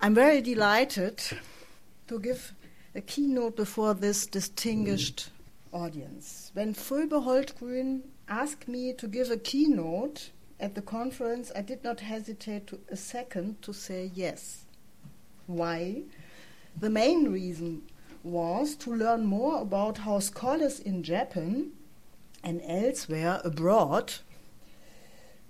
[0.00, 1.20] I'm very delighted
[2.06, 2.52] to give
[2.94, 5.30] a keynote before this distinguished
[5.72, 6.52] audience.
[6.54, 10.30] When Phoebe Holdgrün asked me to give a keynote
[10.60, 14.66] at the conference, I did not hesitate to, a second to say yes.
[15.48, 16.02] Why?
[16.78, 17.82] The main reason
[18.22, 21.72] was to learn more about how scholars in Japan
[22.44, 24.14] and elsewhere abroad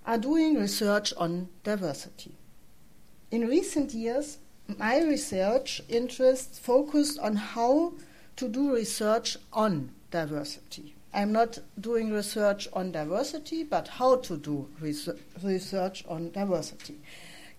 [0.07, 2.38] are doing research on diversity.
[3.31, 4.39] In recent years,
[4.79, 7.93] my research interests focused on how
[8.37, 10.95] to do research on diversity.
[11.13, 17.01] I'm not doing research on diversity, but how to do research on diversity.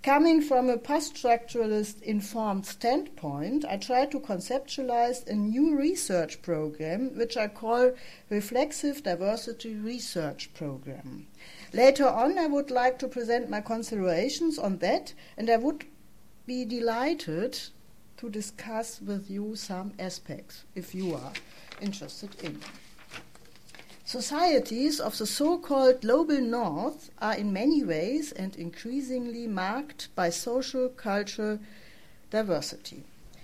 [0.02, 7.16] Coming from a post structuralist informed standpoint, I try to conceptualize a new research program
[7.16, 7.92] which I call
[8.32, 11.28] Reflexive Diversity Research Program.
[11.74, 15.86] Later on, I would like to present my considerations on that, and I would
[16.46, 17.60] be delighted
[18.18, 21.32] to discuss with you some aspects if you are
[21.80, 22.60] interested in.
[24.04, 30.32] Societies of the so called global north are in many ways and increasingly marked by
[30.32, 31.60] social cultural
[32.32, 33.04] diversity.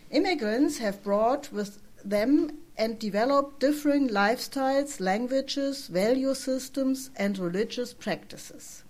[0.10, 8.84] Immigrants have brought with them and develop differing lifestyles, languages, value systems, and religious practices.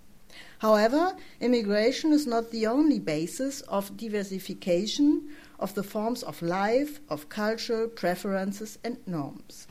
[0.58, 5.28] However, immigration is not the only basis of diversification
[5.58, 9.66] of the forms of life, of culture, preferences, and norms.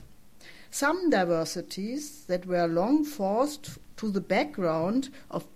[0.71, 5.47] Some diversities that were long forced to the background of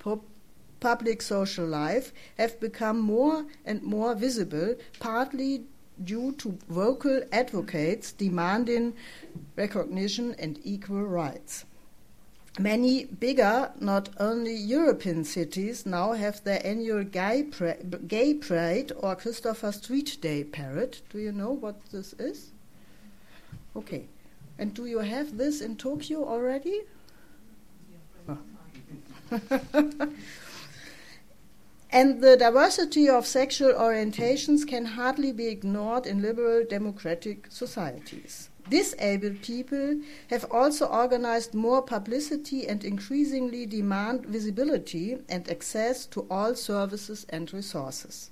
[0.80, 5.66] public social life have become more and more visible, partly
[6.04, 8.94] due to vocal advocates demanding
[9.56, 11.66] recognition and equal rights.
[12.58, 19.16] Many bigger, not only European cities, now have their annual gay, pra- gay Pride or
[19.16, 20.98] Christopher Street Day parade.
[21.10, 22.52] Do you know what this is?
[23.76, 24.08] Okay.
[24.58, 26.82] And do you have this in Tokyo already?
[28.28, 28.38] Oh.
[31.92, 38.50] And the diversity of sexual orientations can hardly be ignored in liberal democratic societies.
[38.70, 46.54] Disabled people have also organized more publicity and increasingly demand visibility and access to all
[46.54, 48.30] services and resources.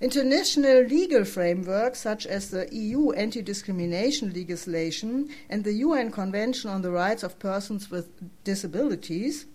[0.00, 6.82] International legal frameworks such as the EU anti discrimination legislation and the UN Convention on
[6.82, 8.08] the Rights of Persons with
[8.42, 9.46] Disabilities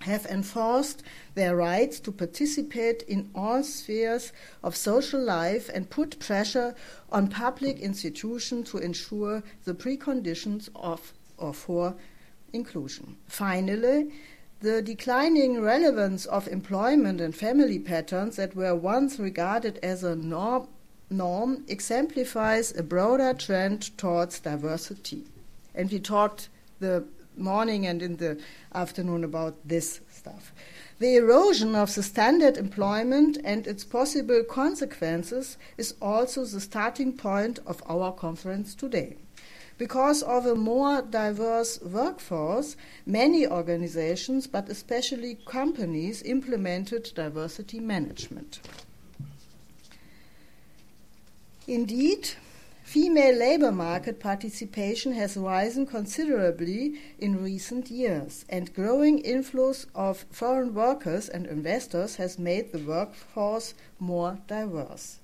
[0.00, 1.02] have enforced
[1.34, 6.74] their rights to participate in all spheres of social life and put pressure
[7.10, 11.94] on public institutions to ensure the preconditions of or for
[12.52, 13.16] inclusion.
[13.26, 14.12] Finally,
[14.60, 20.68] the declining relevance of employment and family patterns that were once regarded as a norm,
[21.10, 25.24] norm exemplifies a broader trend towards diversity.
[25.74, 26.48] And we talked
[26.80, 27.04] the
[27.36, 28.38] morning and in the
[28.74, 30.52] afternoon about this stuff.
[30.98, 37.58] The erosion of the standard employment and its possible consequences is also the starting point
[37.66, 39.16] of our conference today.
[39.78, 48.60] Because of a more diverse workforce, many organizations, but especially companies, implemented diversity management.
[51.66, 52.30] Indeed,
[52.86, 60.72] Female labor market participation has risen considerably in recent years, and growing inflows of foreign
[60.72, 65.18] workers and investors has made the workforce more diverse.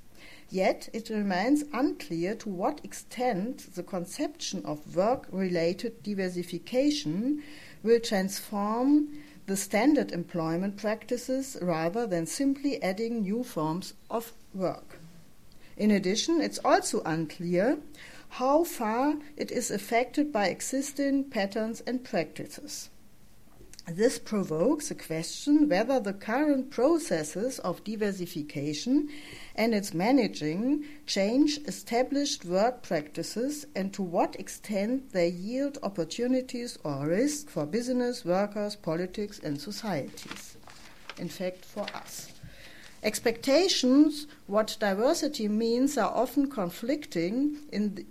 [0.51, 7.45] Yet it remains unclear to what extent the conception of work related diversification
[7.85, 14.92] will transform the standard employment practices rather than simply adding new forms of work.
[15.83, 17.81] In addition, it's also unclear
[18.39, 22.89] how far it is affected by existing patterns and practices.
[23.89, 29.09] This provokes a question whether the current processes of diversification
[29.57, 37.09] and its managing change established work practices and to what extent they yield opportunities or
[37.09, 40.57] risks for business, workers, politics, and societies.
[41.19, 42.32] In fact, for us.
[43.03, 48.07] Expectations, what diversity means, are often conflicting, the,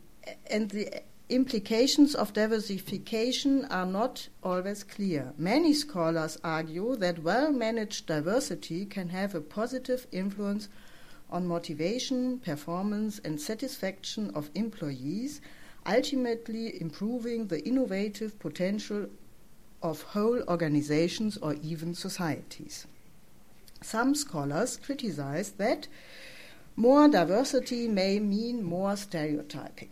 [0.49, 5.31] and the implications of diversification are not always clear.
[5.37, 10.67] Many scholars argue that well managed diversity can have a positive influence
[11.29, 15.39] on motivation, performance, and satisfaction of employees,
[15.85, 19.07] ultimately improving the innovative potential
[19.81, 22.85] of whole organizations or even societies.
[23.81, 25.87] Some scholars criticize that
[26.75, 29.89] more diversity may mean more stereotyping.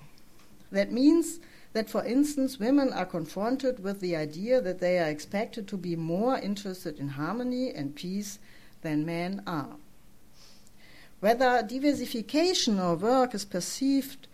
[0.71, 1.39] That means
[1.73, 5.95] that, for instance, women are confronted with the idea that they are expected to be
[5.95, 8.39] more interested in harmony and peace
[8.81, 9.75] than men are.
[11.19, 14.27] Whether diversification of work is perceived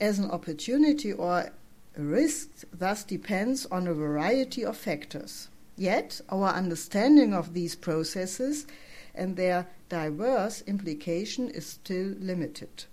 [0.00, 1.50] as an opportunity or
[1.96, 5.48] a risk thus depends on a variety of factors.
[5.76, 8.66] Yet, our understanding of these processes
[9.14, 12.84] and their diverse implication is still limited,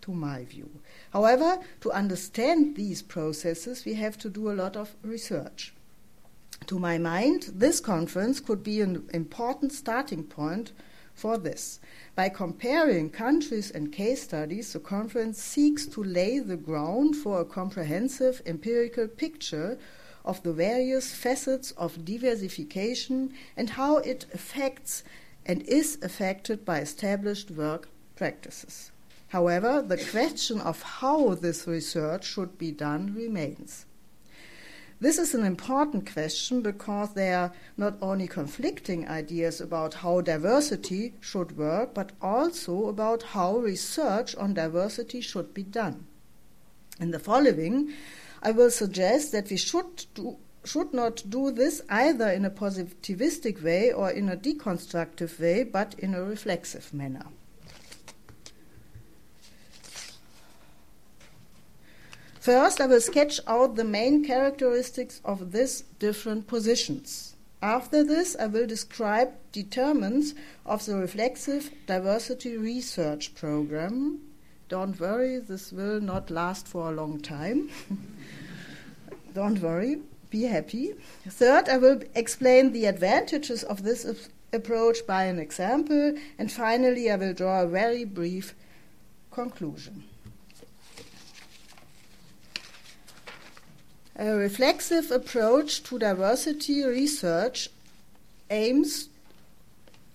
[0.00, 0.70] to my view.
[1.12, 5.74] However, to understand these processes, we have to do a lot of research.
[6.66, 10.72] To my mind, this conference could be an important starting point
[11.14, 11.80] for this.
[12.14, 17.44] By comparing countries and case studies, the conference seeks to lay the ground for a
[17.44, 19.78] comprehensive empirical picture
[20.24, 25.02] of the various facets of diversification and how it affects
[25.44, 28.92] and is affected by established work practices.
[29.28, 33.86] However, the question of how this research should be done remains.
[35.00, 41.14] This is an important question because there are not only conflicting ideas about how diversity
[41.18, 46.06] should work, but also about how research on diversity should be done.
[47.00, 47.92] In the following,
[48.42, 53.62] I will suggest that we should do, should not do this either in a positivistic
[53.62, 57.26] way or in a deconstructive way, but in a reflexive manner.
[62.40, 67.36] First, I will sketch out the main characteristics of these different positions.
[67.62, 70.34] After this, I will describe determinants
[70.66, 74.31] of the reflexive diversity research program.
[74.72, 77.68] Don't worry, this will not last for a long time.
[79.34, 79.98] Don't worry,
[80.30, 80.94] be happy.
[81.28, 86.14] Third, I will explain the advantages of this approach by an example.
[86.38, 88.54] And finally, I will draw a very brief
[89.30, 90.04] conclusion.
[94.16, 97.68] A reflexive approach to diversity research
[98.48, 99.10] aims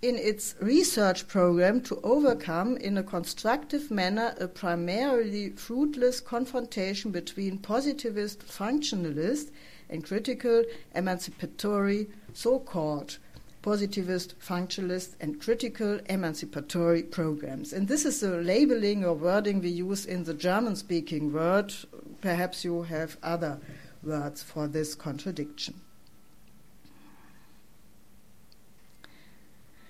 [0.01, 7.57] in its research program to overcome in a constructive manner a primarily fruitless confrontation between
[7.57, 9.49] positivist functionalist
[9.89, 10.63] and critical
[10.93, 13.17] emancipatory so called
[13.63, 17.73] positivist functionalist and critical emancipatory programs.
[17.73, 21.73] And this is the labeling or wording we use in the German speaking world.
[22.21, 23.59] Perhaps you have other
[24.03, 25.81] words for this contradiction.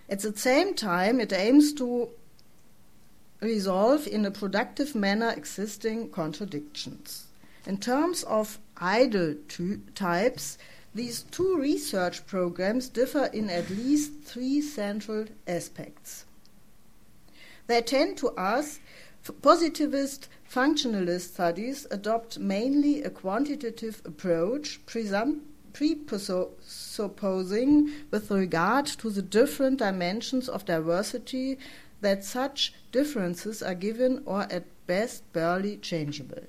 [0.09, 2.09] At the same time, it aims to
[3.42, 7.25] resolve in a productive manner existing contradictions.
[7.65, 9.36] In terms of ideal
[9.94, 10.57] types,
[10.95, 16.25] these two research programs differ in at least three central aspects.
[17.68, 18.80] They tend to ask
[19.42, 24.80] positivist Functionalist studies adopt mainly a quantitative approach,
[25.95, 31.57] presupposing, with regard to the different dimensions of diversity,
[32.01, 36.44] that such differences are given or at best barely changeable.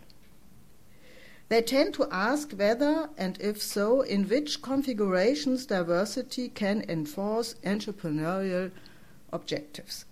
[1.48, 8.70] They tend to ask whether, and if so, in which configurations diversity can enforce entrepreneurial
[9.32, 10.04] objectives.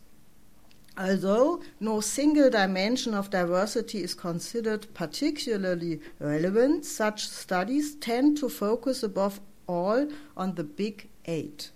[0.99, 9.03] Although no single dimension of diversity is considered particularly relevant, such studies tend to focus
[9.03, 11.71] above all on the big eight.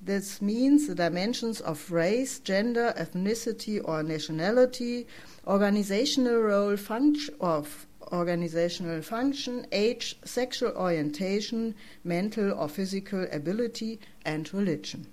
[0.00, 5.08] This means the dimensions of race, gender, ethnicity, or nationality,
[5.44, 15.08] organizational role, function of organizational function, age, sexual orientation, mental or physical ability, and religion.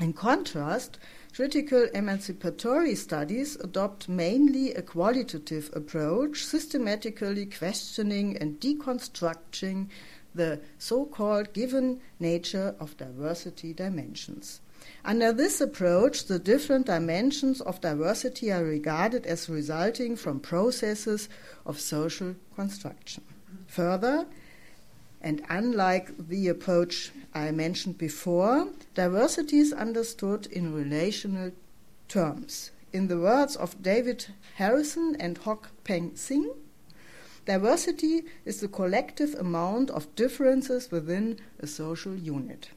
[0.00, 0.98] In contrast,
[1.38, 9.88] Critical emancipatory studies adopt mainly a qualitative approach, systematically questioning and deconstructing
[10.34, 14.60] the so called given nature of diversity dimensions.
[15.04, 21.28] Under this approach, the different dimensions of diversity are regarded as resulting from processes
[21.64, 23.22] of social construction.
[23.68, 24.26] Further,
[25.20, 31.52] and unlike the approach I mentioned before, diversity is understood in relational
[32.08, 32.70] terms.
[32.92, 36.50] In the words of David Harrison and Hock Peng Sin,
[37.44, 42.70] diversity is the collective amount of differences within a social unit.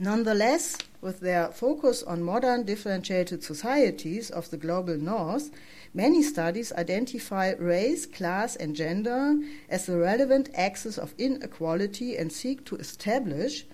[0.00, 5.50] Nonetheless, with their focus on modern differentiated societies of the global north,
[5.94, 9.36] Many studies identify race, class, and gender
[9.68, 13.66] as the relevant axes of inequality and seek to establish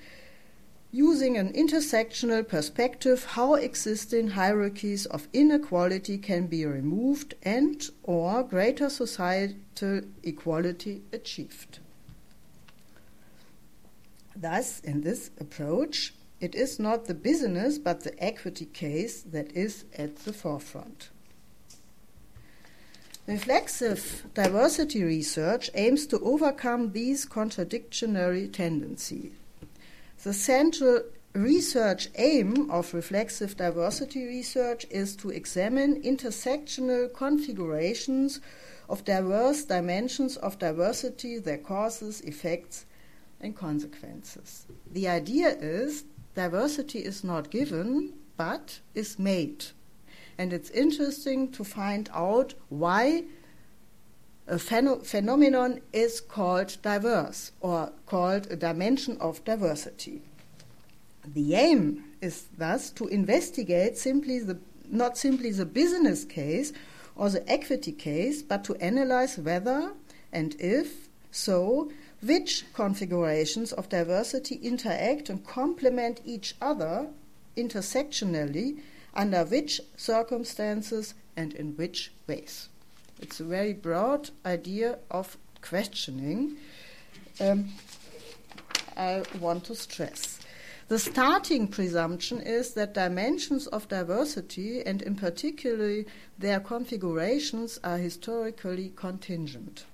[0.91, 8.89] using an intersectional perspective how existing hierarchies of inequality can be removed and or greater
[8.89, 11.79] societal equality achieved.
[14.35, 19.85] Thus, in this approach, it is not the business but the equity case that is
[19.97, 21.11] at the forefront.
[23.29, 29.33] Reflexive diversity research aims to overcome these contradictory tendencies.
[30.25, 31.03] The central
[31.35, 38.41] research aim of reflexive diversity research is to examine intersectional configurations
[38.89, 42.87] of diverse dimensions of diversity, their causes, effects,
[43.43, 44.65] and consequences.
[44.91, 46.05] The idea is
[46.35, 49.67] diversity is not given, but is made.
[50.39, 53.25] And it's interesting to find out why
[54.47, 60.23] a pheno- phenomenon is called diverse or called a dimension of diversity.
[61.27, 66.73] The aim is thus to investigate simply the, not simply the business case
[67.15, 69.93] or the equity case, but to analyze whether
[70.33, 71.91] and if so,
[72.23, 77.09] which configurations of diversity interact and complement each other
[77.57, 78.79] intersectionally,
[79.19, 82.69] under which circumstances and in which ways.
[83.21, 86.57] It's a very broad idea of questioning.
[87.41, 87.73] Um,
[88.97, 90.39] I want to stress.
[90.87, 96.05] The starting presumption is that dimensions of diversity, and in particular
[96.39, 99.85] their configurations, are historically contingent.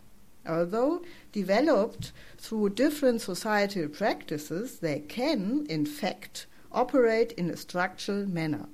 [0.46, 1.02] Although
[1.32, 8.66] developed through different societal practices, they can, in fact, operate in a structural manner.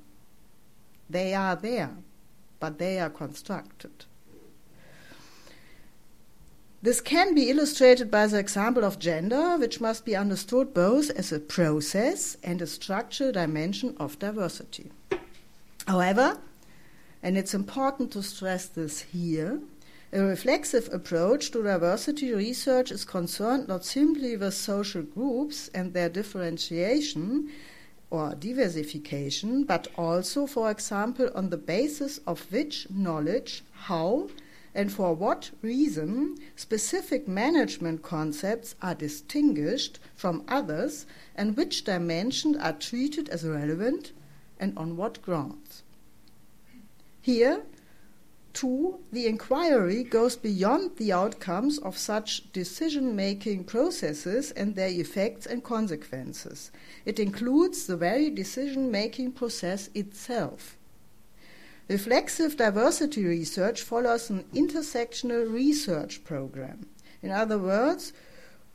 [1.11, 1.91] They are there,
[2.61, 4.05] but they are constructed.
[6.83, 11.33] This can be illustrated by the example of gender, which must be understood both as
[11.33, 14.93] a process and a structural dimension of diversity.
[15.87, 16.39] However,
[17.23, 19.61] and it's important to stress this here,
[20.13, 26.09] a reflexive approach to diversity research is concerned not simply with social groups and their
[26.09, 27.51] differentiation
[28.11, 34.29] or diversification, but also, for example, on the basis of which knowledge, how,
[34.75, 42.73] and for what reason specific management concepts are distinguished from others and which dimensions are
[42.73, 44.13] treated as relevant
[44.59, 45.83] and on what grounds.
[47.23, 47.63] Here,
[48.53, 55.47] too, the inquiry goes beyond the outcomes of such decision making processes and their effects
[55.47, 56.71] and consequences.
[57.05, 60.77] It includes the very decision making process itself.
[61.89, 66.87] Reflexive diversity research follows an intersectional research program.
[67.23, 68.13] In other words,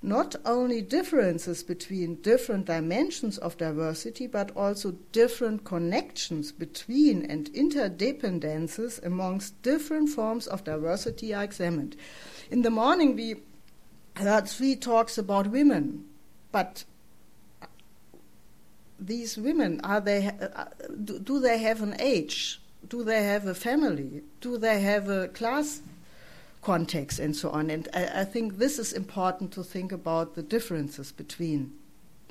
[0.06, 9.04] not only differences between different dimensions of diversity, but also different connections between and interdependencies
[9.04, 11.96] amongst different forms of diversity are examined.
[12.52, 13.36] In the morning, we
[14.16, 16.06] heard three talks about women,
[16.52, 16.86] but
[19.00, 24.24] these women are they uh, do they have an age do they have a family?
[24.42, 25.82] Do they have a class
[26.66, 27.70] context and so on?
[27.70, 31.74] And I, I think this is important to think about the differences between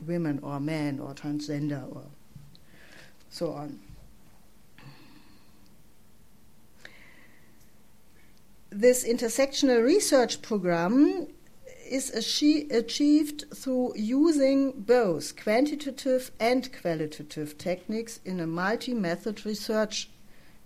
[0.04, 2.06] women or men or transgender or
[3.30, 3.78] so on.
[8.70, 11.28] This intersectional research program
[11.88, 20.08] is achieved through using both quantitative and qualitative techniques in a multi method research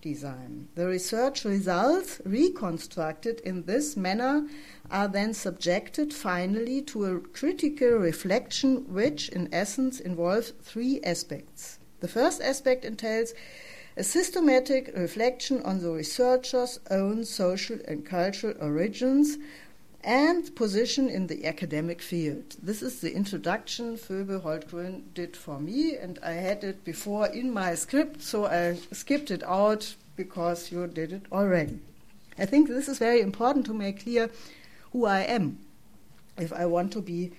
[0.01, 0.69] design.
[0.75, 4.49] The research results reconstructed in this manner
[4.91, 11.79] are then subjected finally to a critical reflection, which in essence involves three aspects.
[12.01, 13.35] The first aspect entails
[13.97, 19.39] a systematic reflection on the researcher's own social and cultural origins
[20.05, 22.57] and position in the academic field.
[22.63, 27.53] This is the introduction Phoebe Holdgrün did for me, and I had it before in
[27.53, 31.81] my script, so I skipped it out because you did it already.
[32.39, 34.31] I think this is very important to make clear
[34.93, 35.59] who I am
[36.37, 37.33] if I want to be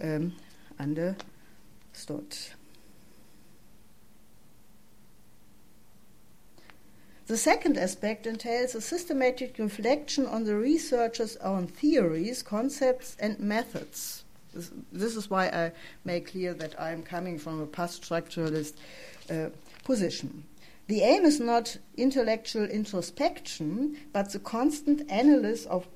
[0.00, 0.32] um,
[0.78, 2.36] understood.
[7.26, 14.24] The second aspect entails a systematic reflection on the researcher's own theories, concepts, and methods.
[14.52, 15.72] This, this is why I
[16.04, 18.74] make clear that I am coming from a post structuralist
[19.30, 19.48] uh,
[19.84, 20.44] position.
[20.86, 25.88] The aim is not intellectual introspection, but the constant analysis of,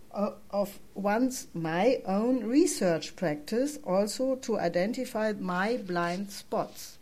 [0.50, 6.97] of one's my own research practice also to identify my blind spots.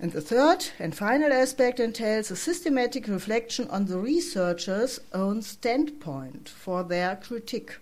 [0.00, 6.48] And the third and final aspect entails a systematic reflection on the researcher's own standpoint
[6.48, 7.78] for their critique.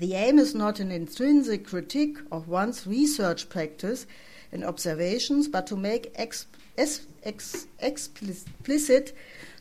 [0.00, 4.06] The aim is not an intrinsic critique of one's research practice
[4.50, 9.16] and observations, but to make ex- ex- ex- explicit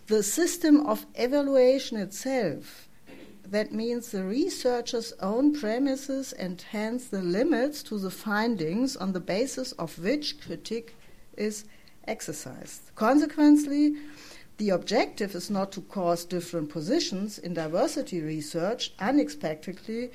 [0.08, 2.88] the system of evaluation itself.
[3.48, 9.20] That means the researcher's own premises and hence the limits to the findings on the
[9.20, 10.96] basis of which critique
[11.38, 11.66] is
[12.08, 12.92] exercised.
[12.96, 13.96] Consequently,
[14.58, 20.12] the objective is not to cause different positions in diversity research unexpectedly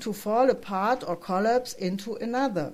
[0.00, 2.72] to fall apart or collapse into another.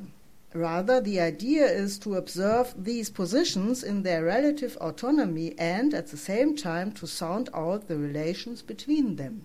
[0.52, 6.16] Rather, the idea is to observe these positions in their relative autonomy and, at the
[6.16, 9.42] same time, to sound out the relations between them.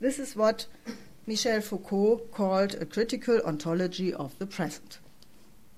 [0.00, 0.66] This is what
[1.26, 4.98] Michel Foucault called a critical ontology of the present.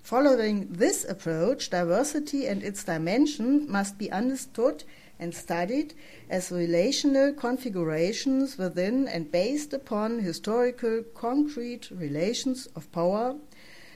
[0.04, 4.84] Following this approach, diversity and its dimension must be understood
[5.18, 5.94] and studied
[6.28, 13.36] as relational configurations within and based upon historical concrete relations of power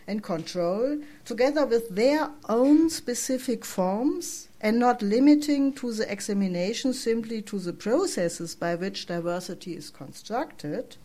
[0.06, 7.42] and control, together with their own specific forms, and not limiting to the examination simply
[7.42, 10.96] to the processes by which diversity is constructed,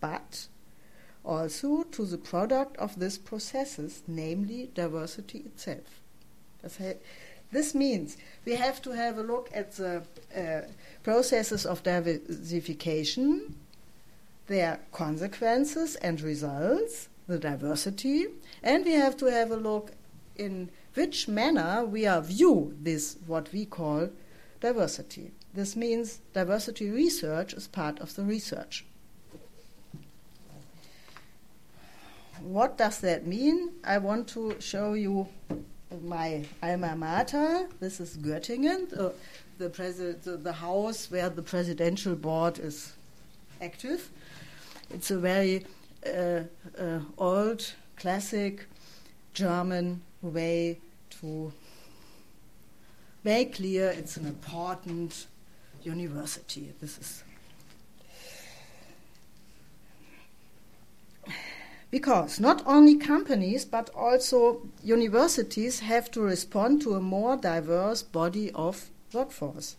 [0.00, 0.48] but
[1.28, 6.00] also to the product of these processes, namely diversity itself.
[7.52, 10.02] This means we have to have a look at the
[10.34, 10.62] uh,
[11.02, 13.54] processes of diversification,
[14.46, 18.26] their consequences and results, the diversity,
[18.62, 19.92] and we have to have a look
[20.36, 24.08] in which manner we are view this what we call
[24.60, 25.30] diversity.
[25.54, 28.84] This means diversity research is part of the research.
[32.42, 33.70] What does that mean?
[33.84, 35.28] I want to show you
[36.02, 37.68] my alma mater.
[37.80, 39.12] This is Göttingen, the,
[39.58, 42.92] the, presi- the, the house where the presidential board is
[43.60, 44.10] active.
[44.90, 45.66] It's a very
[46.06, 46.42] uh,
[46.78, 48.66] uh, old, classic
[49.34, 50.78] German way
[51.20, 51.52] to
[53.24, 55.26] make clear it's an important
[55.82, 56.72] university.
[56.80, 57.24] This is
[61.90, 68.50] Because not only companies but also universities have to respond to a more diverse body
[68.52, 69.76] of workforce.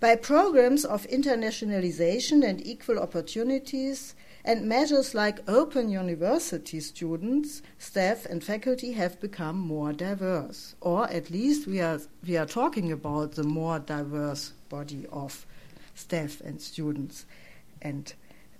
[0.00, 8.44] By programs of internationalization and equal opportunities, and measures like open university students, staff, and
[8.44, 10.74] faculty have become more diverse.
[10.82, 15.46] Or at least we are, we are talking about the more diverse body of
[15.94, 17.24] staff and students
[17.80, 18.12] and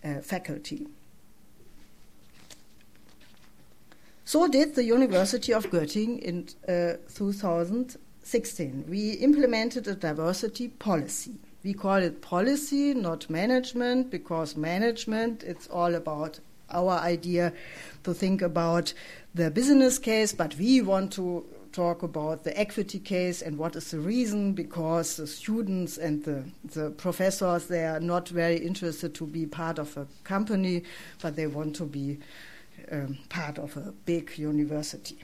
[0.02, 0.86] uh, faculty.
[4.26, 8.84] So did the University of Göttingen in uh, 2016.
[8.88, 11.34] We implemented a diversity policy.
[11.62, 17.52] We call it policy, not management, because management, it's all about our idea
[18.04, 18.94] to think about
[19.34, 23.90] the business case, but we want to talk about the equity case and what is
[23.90, 29.26] the reason because the students and the, the professors they are not very interested to
[29.26, 30.84] be part of a company
[31.20, 32.16] but they want to be
[32.90, 35.18] um, part of a big university.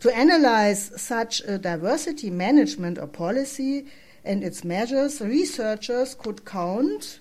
[0.00, 3.86] To analyze such a diversity management or policy
[4.24, 7.20] and its measures, researchers could count,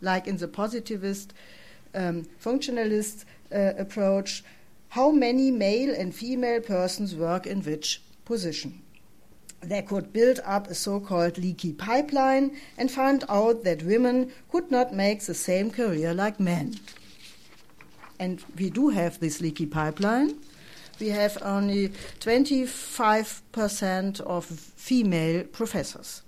[0.00, 1.32] like in the positivist
[1.94, 4.44] um, functionalist uh, approach,
[4.90, 8.80] how many male and female persons work in which position.
[9.60, 14.70] They could build up a so called leaky pipeline and find out that women could
[14.70, 16.78] not make the same career like men
[18.18, 20.38] and we do have this leaky pipeline.
[21.00, 26.22] We have only 25% of female professors.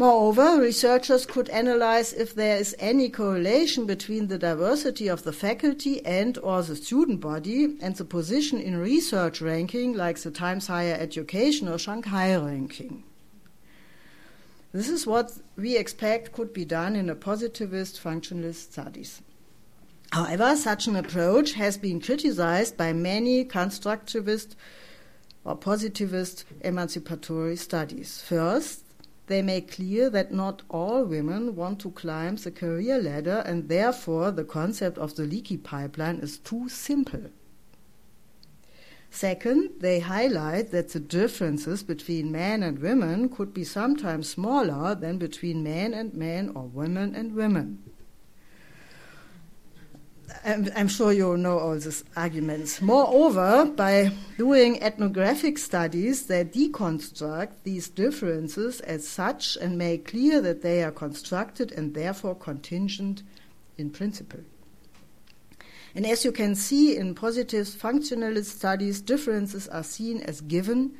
[0.00, 6.02] Moreover, researchers could analyze if there is any correlation between the diversity of the faculty
[6.06, 10.96] and or the student body and the position in research ranking like the Times Higher
[10.98, 13.04] Education or Shanghai ranking.
[14.72, 19.20] This is what we expect could be done in a positivist functionalist studies.
[20.12, 24.56] However, such an approach has been criticized by many constructivist
[25.44, 28.20] or positivist emancipatory studies.
[28.20, 28.84] First,
[29.28, 34.32] they make clear that not all women want to climb the career ladder, and therefore
[34.32, 37.30] the concept of the leaky pipeline is too simple.
[39.12, 45.18] Second, they highlight that the differences between men and women could be sometimes smaller than
[45.18, 47.89] between men and men or women and women.
[50.44, 52.80] I'm, I'm, sure you know all these arguments.
[52.80, 60.62] Moreover, by doing ethnographic studies, they deconstruct these differences as such and make clear that
[60.62, 63.22] they are constructed and therefore contingent
[63.78, 64.40] in principle.
[65.94, 70.92] And as you can see in positive functionalist studies, differences are seen as given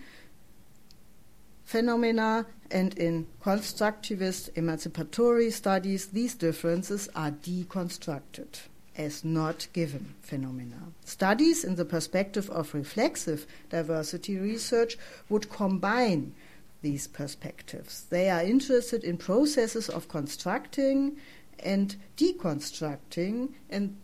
[1.64, 8.58] phenomena, and in constructivist emancipatory studies, these differences are deconstructed
[9.00, 10.92] as not given phenomena.
[11.04, 16.34] Studies in the perspective of reflexive diversity research would combine
[16.82, 18.04] these perspectives.
[18.10, 21.16] They are interested in processes of constructing
[21.58, 23.96] and deconstructing and,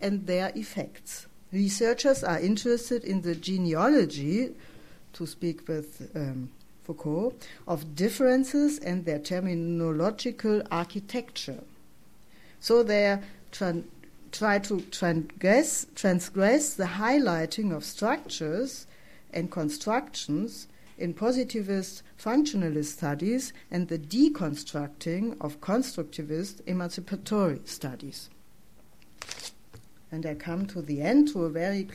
[0.00, 1.26] and their effects.
[1.52, 4.54] Researchers are interested in the genealogy,
[5.12, 6.50] to speak with um,
[6.82, 7.34] Foucault,
[7.68, 11.62] of differences and their terminological architecture.
[12.60, 13.84] So their tran-
[14.32, 18.86] try to transgress, transgress the highlighting of structures
[19.32, 20.68] and constructions
[20.98, 28.30] in positivist functionalist studies and the deconstructing of constructivist emancipatory studies.
[30.10, 31.88] And I come to the end to a very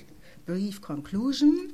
[0.45, 1.73] brief conclusion.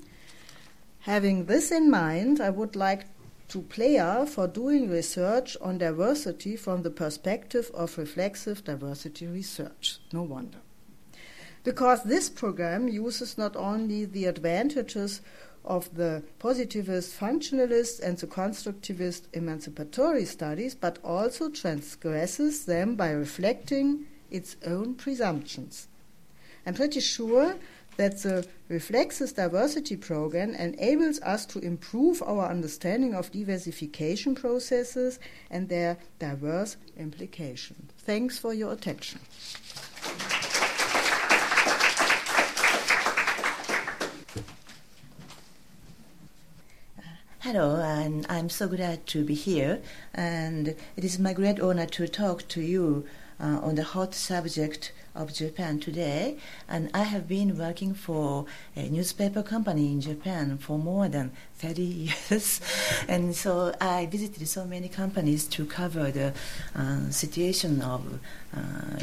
[1.00, 3.06] Having this in mind, I would like
[3.54, 10.00] to player for doing research on diversity from the perspective of reflexive diversity research.
[10.12, 10.58] No wonder.
[11.64, 15.22] Because this program uses not only the advantages
[15.64, 24.08] of the positivist functionalist and the constructivist emancipatory studies, but also transgresses them by reflecting
[24.32, 25.88] its own presumptions.
[26.66, 27.56] I'm pretty sure
[27.98, 35.70] that the Reflexive Diversity Program enables us to improve our understanding of diversification processes and
[35.70, 37.92] their diverse implications.
[38.00, 39.20] Thanks for your attention.
[47.40, 49.82] Hello, and I'm so glad to be here.
[50.14, 53.06] And it is my great honor to talk to you
[53.38, 58.46] uh, on the hot subject of Japan today, and I have been working for
[58.76, 61.82] a newspaper company in Japan for more than 30
[62.30, 62.62] years,
[63.08, 66.34] and so I visited so many companies to cover the
[66.76, 68.20] uh, situation of
[68.56, 69.00] uh,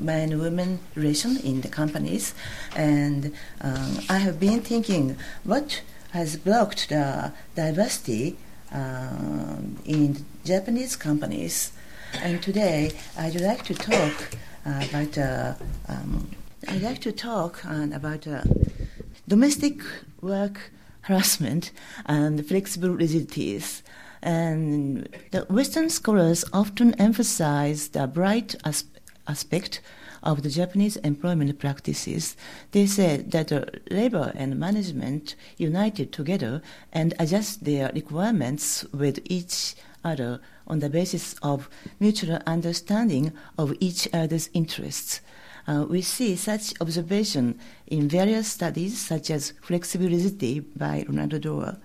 [0.00, 2.34] man women relation in the companies,
[2.76, 8.36] and um, I have been thinking what has blocked the diversity
[8.72, 11.72] uh, in Japanese companies
[12.14, 14.30] and today I'd like to talk
[14.66, 15.54] uh, about uh,
[15.88, 16.30] um,
[16.68, 18.42] I'd like to talk uh, about uh,
[19.26, 19.80] domestic
[20.20, 21.70] work harassment
[22.06, 23.82] and flexible rigidities.
[24.22, 28.84] And the Western scholars often emphasize the bright as-
[29.26, 29.80] aspect
[30.22, 32.36] of the Japanese employment practices.
[32.72, 36.60] They said that uh, labor and management united together
[36.92, 44.08] and adjust their requirements with each other on the basis of mutual understanding of each
[44.12, 45.20] other's interests.
[45.66, 51.76] Uh, we see such observation in various studies, such as Flexibility by Ronald Dore.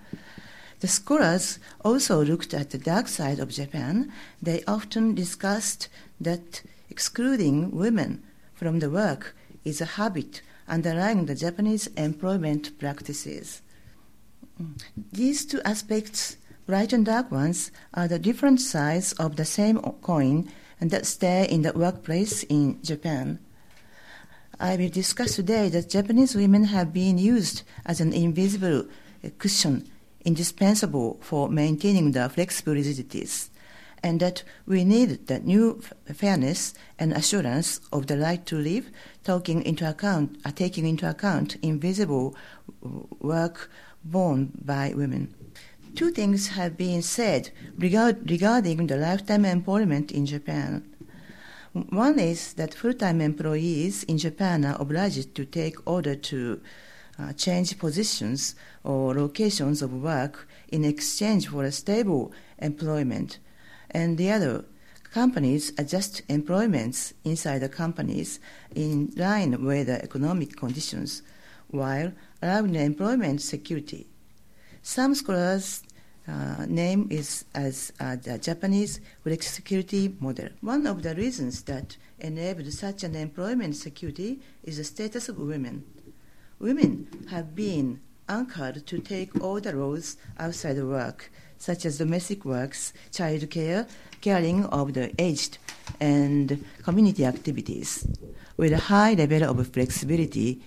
[0.80, 4.12] The scholars also looked at the dark side of Japan.
[4.40, 5.88] They often discussed
[6.20, 8.22] that excluding women
[8.54, 13.62] from the work is a habit underlying the Japanese employment practices.
[15.12, 20.50] These two aspects Bright and dark ones are the different sides of the same coin
[20.80, 23.38] and that stay in the workplace in Japan.
[24.58, 28.86] I will discuss today that Japanese women have been used as an invisible
[29.38, 29.90] cushion
[30.24, 33.50] indispensable for maintaining the flexible rigidities,
[34.02, 35.82] and that we need the new
[36.14, 38.90] fairness and assurance of the right to live,
[39.26, 42.34] into account, taking into account invisible
[43.20, 43.70] work
[44.02, 45.34] borne by women.
[45.94, 50.82] Two things have been said regard, regarding the lifetime employment in Japan.
[51.72, 56.60] One is that full time employees in Japan are obliged to take order to
[57.16, 63.38] uh, change positions or locations of work in exchange for a stable employment.
[63.92, 64.64] And the other,
[65.12, 68.40] companies adjust employments inside the companies
[68.74, 71.22] in line with the economic conditions
[71.68, 74.08] while allowing employment security.
[74.86, 75.82] Some scholars
[76.28, 80.50] uh, name is as uh, the Japanese flexicurity model.
[80.60, 85.84] One of the reasons that enabled such an employment security is the status of women.
[86.58, 92.92] women have been anchored to take all the roles outside work, such as domestic works,
[93.10, 93.86] child care,
[94.20, 95.56] caring of the aged,
[95.98, 98.06] and community activities.
[98.58, 100.60] With a high level of flexibility,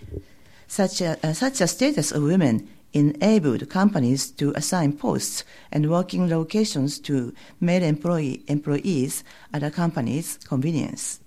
[0.65, 6.29] such a, uh, such a status of women enabled companies to assign posts and working
[6.29, 9.23] locations to male employee, employees
[9.53, 11.19] at a company's convenience.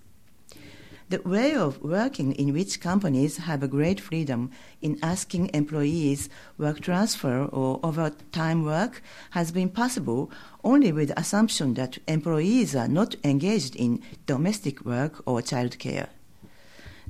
[1.11, 4.49] The way of working in which companies have a great freedom
[4.81, 10.31] in asking employees work transfer or overtime work has been possible
[10.63, 16.07] only with the assumption that employees are not engaged in domestic work or child care.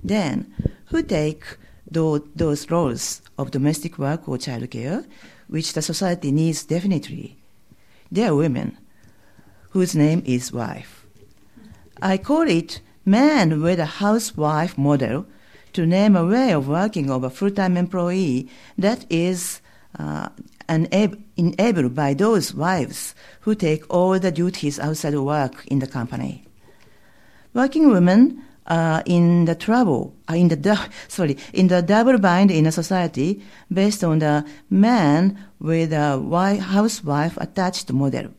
[0.04, 0.52] Then,
[0.86, 1.44] who take
[1.92, 5.06] those roles of domestic work or child care,
[5.48, 7.38] which the society needs definitely?
[8.12, 8.78] They are women,
[9.72, 11.06] whose name is wife.
[12.02, 15.26] I call it man with a housewife model
[15.74, 19.62] to name a way of working of a full-time employee that is
[19.98, 20.30] uh,
[20.68, 26.46] enabled by those wives who take all the duties outside of work in the company.
[27.54, 32.66] Working women are in the trouble, are in the sorry, in the double bind in
[32.66, 38.32] a society based on the man with a housewife attached model.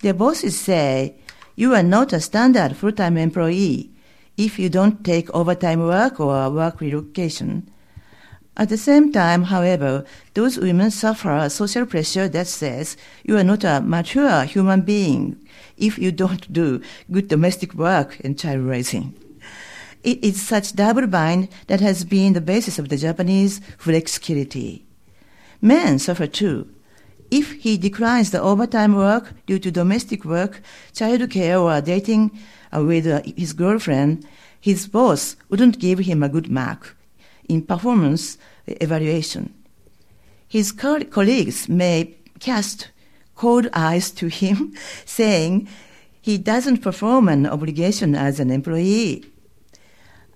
[0.00, 1.16] Their bosses say
[1.56, 3.90] you are not a standard full-time employee
[4.38, 7.70] if you don't take overtime work or work relocation.
[8.56, 13.64] At the same time, however, those women suffer social pressure that says you are not
[13.64, 15.36] a mature human being
[15.76, 19.14] if you don't do good domestic work and child raising.
[20.02, 24.84] It is such double bind that has been the basis of the Japanese flexicurity.
[25.60, 26.68] Men suffer too
[27.30, 30.60] if he declines the overtime work due to domestic work,
[30.92, 32.30] child care, or dating
[32.74, 34.26] uh, with uh, his girlfriend,
[34.60, 36.96] his boss wouldn't give him a good mark
[37.48, 38.36] in performance
[38.66, 39.54] evaluation.
[40.48, 42.90] His co- colleagues may cast
[43.36, 45.68] cold eyes to him, saying
[46.20, 49.24] he doesn't perform an obligation as an employee.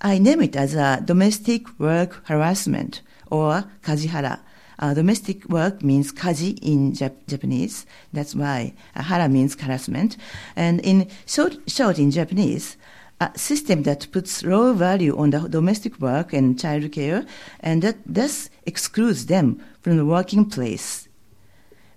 [0.04, 4.38] I name it as a domestic work harassment or kajihara
[4.78, 7.86] uh, domestic work means kaji in Jap- Japanese.
[8.12, 10.18] That's why uh, hara means harassment.
[10.56, 12.76] And in short, short in Japanese,
[13.18, 17.24] a system that puts low value on the domestic work and child care
[17.60, 21.08] and that thus excludes them from the working place.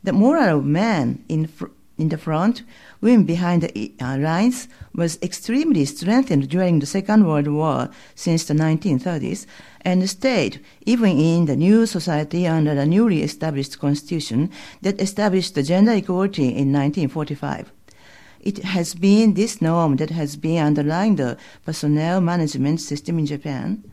[0.04, 1.50] The moral of man in,
[1.98, 2.64] in the front,
[3.02, 8.54] women behind the uh, lines was extremely strengthened during the Second World War since the
[8.54, 9.46] 1930s
[9.82, 15.64] and stayed even in the new society under the newly established constitution that established the
[15.64, 17.72] gender equality in 1945.
[18.42, 23.84] It has been this norm that has been underlying the personnel management system in Japan.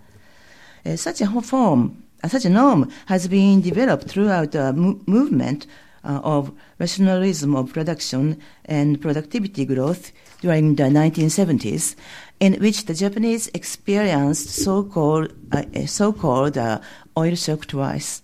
[0.84, 5.66] Uh, such a form, uh, such a norm has been developed throughout the mo- movement
[6.04, 11.96] uh, of rationalism of production and productivity growth during the 1970s,
[12.40, 16.80] in which the Japanese experienced so-called, uh, so-called uh,
[17.16, 18.22] oil shock twice.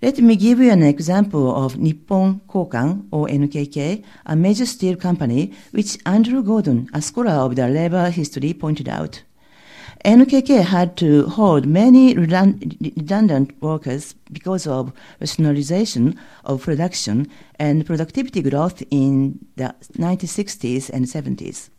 [0.00, 5.52] Let me give you an example of Nippon Kokan, or NKK, a major steel company,
[5.72, 9.22] which Andrew Gordon, a scholar of the labor history, pointed out.
[10.04, 18.82] NKK had to hold many redundant workers because of rationalization of production and productivity growth
[18.90, 21.70] in the 1960s and 70s.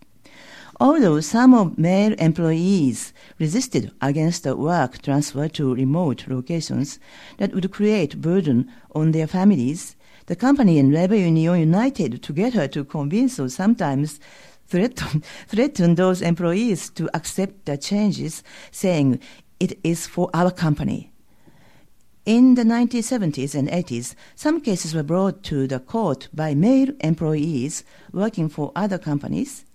[0.81, 6.99] Although some of male employees resisted against the work transfer to remote locations
[7.37, 9.95] that would create burden on their families,
[10.27, 14.19] the company and labor union united together to convince or sometimes
[14.69, 19.19] threaten, threaten those employees to accept the changes, saying
[19.59, 21.11] it is for our company.
[22.25, 27.83] In the 1970s and 80s, some cases were brought to the court by male employees
[28.13, 29.65] working for other companies.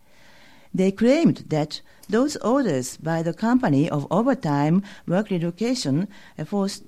[0.73, 6.07] They claimed that those orders by the company of overtime, work relocation,
[6.47, 6.85] forced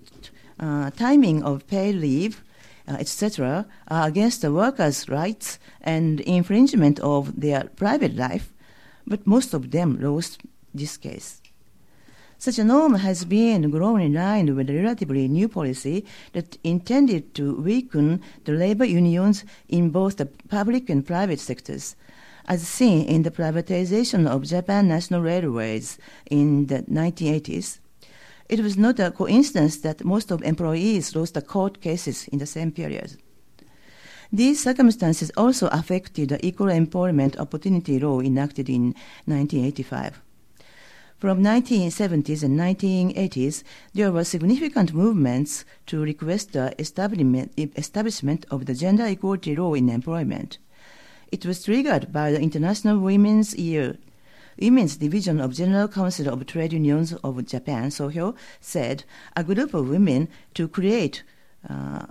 [0.61, 2.45] uh, timing of paid leave,
[2.88, 8.53] Uh, etc., are against the workers' rights and infringement of their private life,
[9.05, 10.40] but most of them lost
[10.72, 11.42] this case.
[12.38, 17.35] Such a norm has been grown in line with a relatively new policy that intended
[17.35, 21.96] to weaken the labor unions in both the public and private sectors,
[22.46, 25.99] as seen in the privatization of Japan National Railways
[26.31, 27.81] in the 1980s
[28.48, 32.46] it was not a coincidence that most of employees lost the court cases in the
[32.46, 33.16] same period.
[34.32, 38.94] These circumstances also affected the Equal Employment Opportunity Law enacted in
[39.26, 40.20] 1985.
[41.18, 43.62] From 1970s and 1980s,
[43.94, 50.59] there were significant movements to request the establishment, of the gender equality law in employment.
[51.32, 53.96] It was triggered by the International Women's Year.
[54.59, 59.05] Women's Division of General Council of Trade Unions of Japan, Sohyo, said
[59.37, 61.23] a group of women to create
[61.69, 62.07] uh,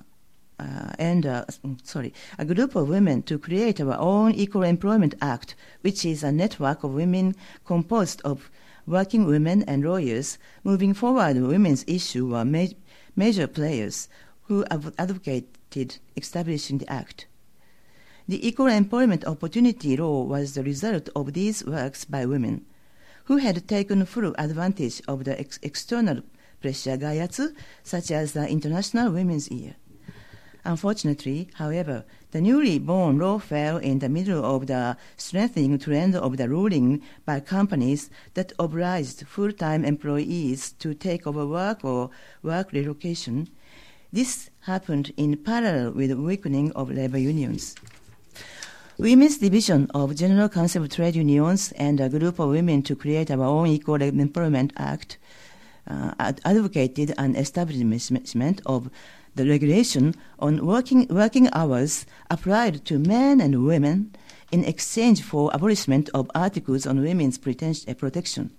[0.60, 1.45] uh, and uh,
[1.84, 6.31] sorry, a group of women to create our own Equal Employment Act, which is a
[6.31, 8.49] network of women composed of
[8.88, 10.38] working women and lawyers.
[10.63, 12.67] Moving forward, women's issue were ma-
[13.15, 14.08] major players
[14.43, 17.27] who advocated establishing the act.
[18.27, 22.65] The Equal Employment Opportunity Law was the result of these works by women,
[23.25, 26.23] who had taken full advantage of the ex- external
[26.59, 29.75] pressure gaiatsu, such as the International Women's Year.
[30.63, 36.38] Unfortunately, however, the newly born law fell in the middle of the strengthening trend of
[36.38, 42.09] the ruling by companies that obliged full-time employees to take over work or
[42.41, 43.47] work relocation.
[44.11, 47.75] This happened in parallel with the weakening of labor unions.
[48.97, 53.29] Women's Division of General Council of Trade Unions and a group of women to create
[53.29, 55.17] our own Equal Employment Act
[55.86, 58.89] uh, advocated an establishment of
[59.36, 64.15] the regulation on working, working hours applied to men and women
[64.53, 68.49] in exchange for abolishment of articles on women's uh, protection.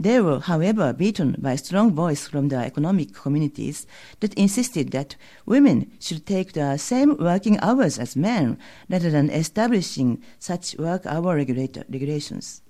[0.00, 3.84] They were, however, beaten by strong voice from the economic communities
[4.20, 8.58] that insisted that women should take the same working hours as men
[8.88, 12.62] rather than establishing such work hour regulations.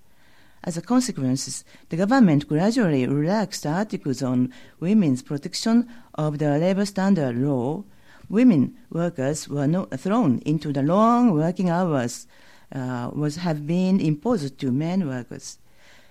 [0.64, 7.36] As a consequence, the government gradually relaxed articles on women's protection of the labor standard
[7.36, 7.84] law.
[8.30, 12.26] Women workers were not thrown into the long working hours
[12.72, 15.58] uh, was have been imposed to men workers.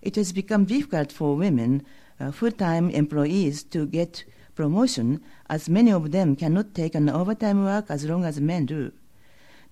[0.02, 1.86] It has become difficult for women,
[2.20, 4.24] uh, full-time employees, to get
[4.56, 8.92] promotion, as many of them cannot take an overtime work as long as men do.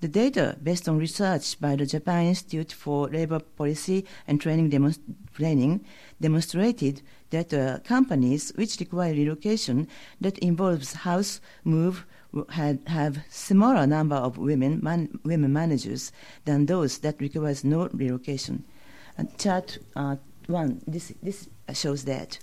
[0.01, 4.99] The data, based on research by the Japan Institute for Labor Policy and Training, demonst-
[5.33, 5.85] training
[6.21, 9.87] demonstrated that uh, companies which require relocation
[10.21, 12.05] that involves house move
[12.49, 16.11] had have smaller number of women man, women managers
[16.43, 18.65] than those that requires no relocation.
[19.37, 20.15] Chart uh,
[20.47, 22.39] one this this shows that.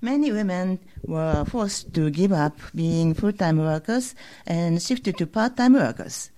[0.00, 4.14] Many women were forced to give up being full time workers
[4.46, 6.30] and shifted to part time workers.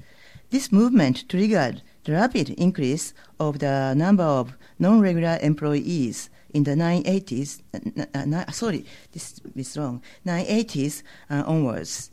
[0.51, 6.73] This movement triggered the rapid increase of the number of non regular employees in the
[6.73, 7.61] 980s.
[7.75, 10.03] Uh, uh, sorry, this is wrong.
[10.27, 12.11] 980s uh, onwards.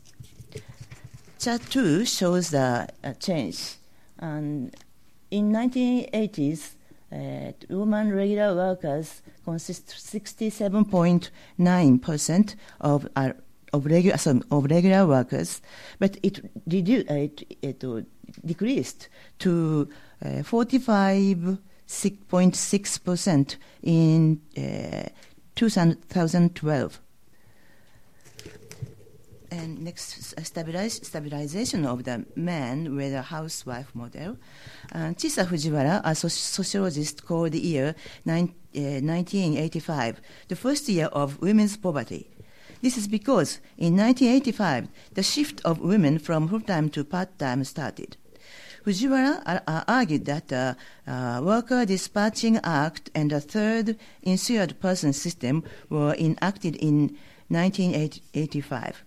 [1.38, 3.76] Chart 2 shows the uh, change.
[4.18, 4.74] And
[5.30, 6.74] in 1980s,
[7.12, 13.32] uh, women regular workers consist 67.9% of uh,
[13.72, 15.60] of regular so of regular workers,
[15.98, 18.02] but it reduced uh, it, it uh,
[18.44, 19.88] decreased to
[20.24, 25.08] uh, 45.6 percent in uh,
[25.54, 27.00] 2012.
[29.50, 34.36] And next, stabilize, stabilization of the man with a housewife model.
[34.92, 37.94] Uh, Chisa Fujiwara, a sociologist, called the year
[38.26, 42.28] nine, uh, 1985 the first year of women's poverty.
[42.82, 47.64] This is because in 1985, the shift of women from full time to part time
[47.64, 48.16] started.
[48.84, 55.12] Fujiwara uh, uh, argued that the uh, Worker Dispatching Act and the Third Insured Person
[55.12, 57.16] System were enacted in
[57.48, 59.04] 1985.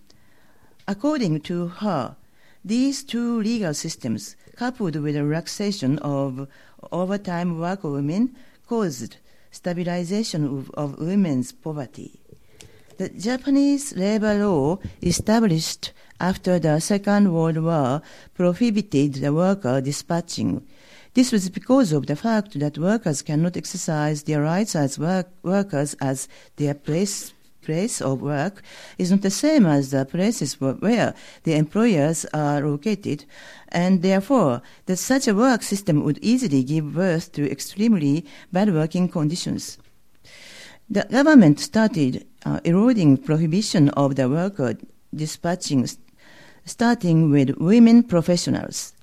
[0.88, 2.16] According to her,
[2.64, 6.48] these two legal systems, coupled with the relaxation of
[6.92, 8.36] overtime work women,
[8.68, 9.18] caused
[9.52, 12.20] stabilization of, of women's poverty.
[12.98, 18.02] The Japanese labor law established after the Second World War
[18.36, 20.66] prohibited the worker dispatching.
[21.14, 25.96] This was because of the fact that workers cannot exercise their rights as work, workers
[26.00, 28.62] as their place place of work
[28.98, 33.26] is not the same as the places where the employers are located,
[33.70, 39.08] and therefore that such a work system would easily give birth to extremely bad working
[39.08, 39.78] conditions.
[40.90, 44.76] The government started uh, eroding prohibition of the worker
[45.16, 45.88] dispatching,
[46.66, 48.94] starting with women professionals.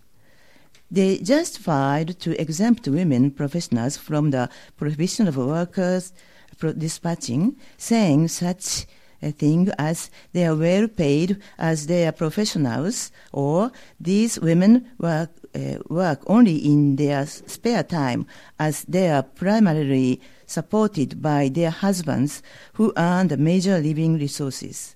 [0.90, 6.12] They justified to exempt women professionals from the prohibition of workers
[6.58, 8.86] dispatching, saying such
[9.22, 15.30] a thing as they are well paid as they are professionals, or these women work,
[15.54, 18.26] uh, work only in their spare time
[18.58, 22.42] as they are primarily supported by their husbands
[22.74, 24.94] who earn the major living resources.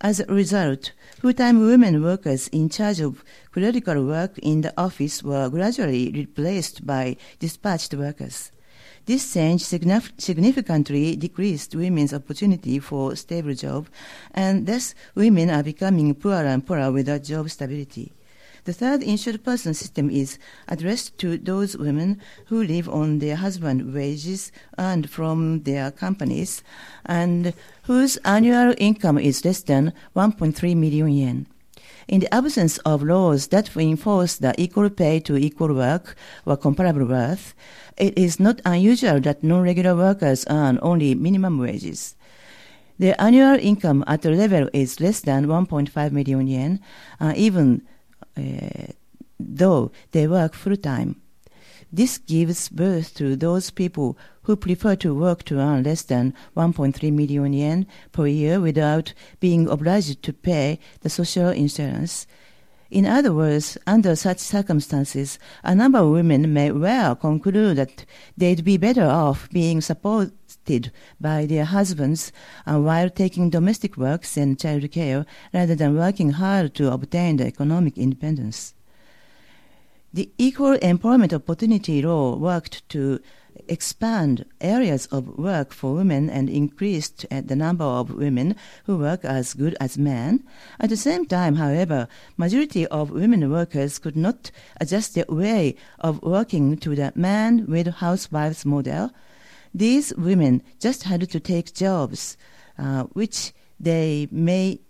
[0.00, 3.22] As a result, full-time women workers in charge of
[3.52, 8.50] clerical work in the office were gradually replaced by dispatched workers.
[9.10, 13.88] This change significantly decreased women's opportunity for stable job,
[14.32, 18.12] and thus women are becoming poorer and poorer without job stability.
[18.66, 20.38] The third insured person system is
[20.68, 26.62] addressed to those women who live on their husband wages earned from their companies
[27.04, 27.52] and
[27.86, 31.46] whose annual income is less than 1.3 million yen.
[32.10, 37.04] In the absence of laws that enforce the equal pay to equal work or comparable
[37.06, 37.54] worth,
[37.96, 42.16] it is not unusual that non-regular workers earn only minimum wages.
[42.98, 46.80] Their annual income at the level is less than 1.5 million yen,
[47.20, 47.82] uh, even
[48.36, 48.90] uh,
[49.38, 51.14] though they work full time.
[51.92, 57.12] This gives birth to those people who prefer to work to earn less than 1.3
[57.12, 62.28] million yen per year without being obliged to pay the social insurance.
[62.92, 68.04] In other words, under such circumstances, a number of women may well conclude that
[68.36, 72.30] they'd be better off being supported by their husbands
[72.66, 77.46] uh, while taking domestic works and child care rather than working hard to obtain the
[77.46, 78.74] economic independence.
[80.12, 83.20] The Equal Employment Opportunity Law worked to
[83.68, 88.56] expand areas of work for women and increased the number of women
[88.86, 90.42] who work as good as men.
[90.80, 94.50] At the same time, however, majority of women workers could not
[94.80, 99.12] adjust their way of working to the man with housewives model.
[99.72, 102.36] These women just had to take jobs
[102.78, 104.80] uh, which they may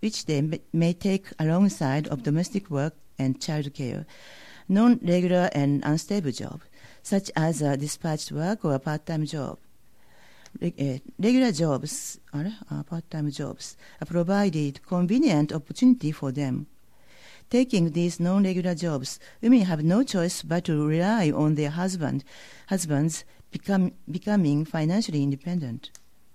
[0.00, 3.72] which they may take alongside of domestic work and child
[4.65, 6.61] care non-regular and unstable job,
[7.03, 9.57] such as a dispatched work or a part-time job.
[10.61, 16.67] Uh, regular jobs, uh, part-time jobs, provided convenient opportunity for them.
[17.49, 22.23] Taking these non-regular jobs, women have no choice but to rely on their husband,
[22.67, 25.91] husbands become, becoming financially independent.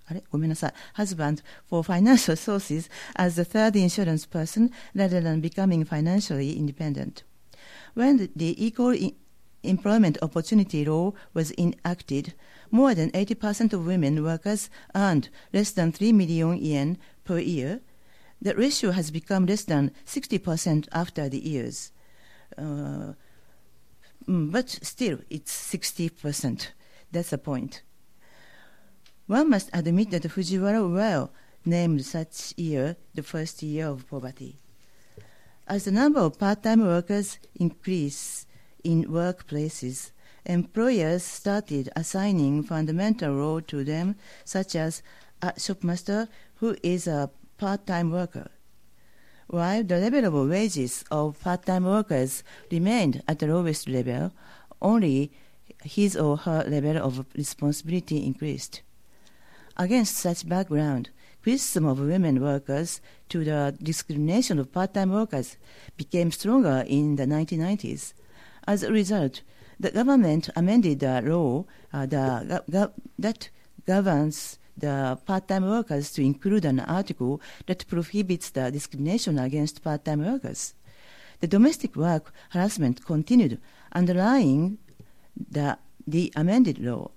[0.09, 0.75] あれごめんなさい。
[0.95, 7.25] husband for financial sources as the third insurance person rather than becoming financially independent.
[7.94, 8.96] When the Equal
[9.64, 12.34] Employment Opportunity Law was enacted,
[12.72, 17.82] more than 80% of women workers earned less than 3 million yen per year.
[18.42, 21.92] The ratio has become less than 60% after the years.
[22.58, 23.14] Uh,
[24.28, 26.70] mm, but still, it's 60%.
[27.12, 27.84] That's the point.
[29.28, 31.32] One must admit that Fujiwara well
[31.66, 34.61] named such year the first year of poverty.
[35.72, 38.46] As the number of part-time workers increased
[38.84, 40.12] in workplaces,
[40.46, 45.02] employers started assigning fundamental role to them, such as
[45.42, 48.52] a shopmaster who is a part-time worker.
[49.48, 54.34] While the level of wages of part-time workers remained at the lowest level,
[54.82, 55.32] only
[55.86, 58.82] his or her level of responsibility increased.
[59.78, 61.12] Against such background,
[61.42, 65.58] criticism of women workers to the discrimination of part-time workers
[65.98, 68.14] became stronger in the 1990s.
[68.68, 69.42] As a result,
[69.80, 73.50] the government amended the law uh, the, go, that
[73.86, 80.74] governs the part-time workers to include an article that prohibits the discrimination against part-time workers.
[81.40, 83.60] The domestic work harassment continued
[83.94, 84.78] underlying
[85.36, 87.12] the, the amended law.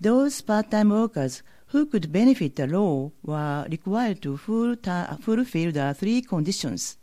[0.00, 6.96] Those part-time workers who could benefit the law were required to fulfill the three conditions.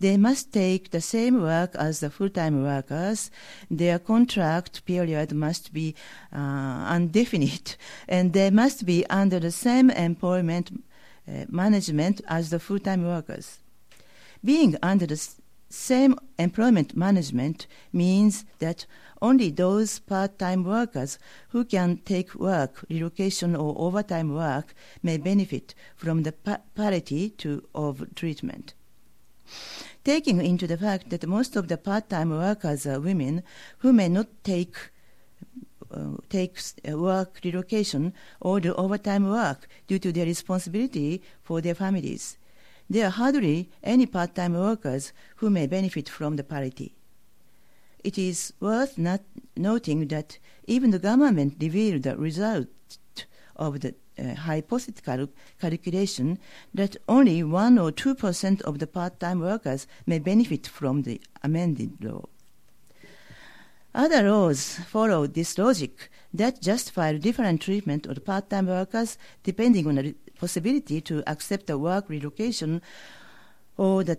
[0.00, 3.30] They must take the same work as the full-time workers.
[3.70, 5.94] Their contract period must be
[6.32, 7.76] uh, indefinite,
[8.08, 10.82] and they must be under the same employment
[11.28, 13.60] uh, management as the full-time workers.
[14.44, 15.20] Being under the
[15.70, 18.86] same employment management means that
[19.24, 21.18] only those part-time workers
[21.48, 27.66] who can take work, relocation or overtime work may benefit from the pa- parity to,
[27.74, 28.74] of treatment.
[30.04, 33.42] Taking into the fact that most of the part-time workers are women
[33.78, 34.76] who may not take
[35.90, 42.36] uh, uh, work relocation or do overtime work due to their responsibility for their families.
[42.90, 46.94] There are hardly any part-time workers who may benefit from the parity.
[48.04, 49.22] It is worth not
[49.56, 52.68] noting that even the government revealed the result
[53.56, 55.28] of the uh, hypothetical
[55.58, 56.38] calculation
[56.74, 62.04] that only 1 or 2% of the part time workers may benefit from the amended
[62.04, 62.26] law.
[63.94, 69.94] Other laws follow this logic that justify different treatment of part time workers depending on
[69.94, 72.82] the possibility to accept a work relocation
[73.78, 74.18] or the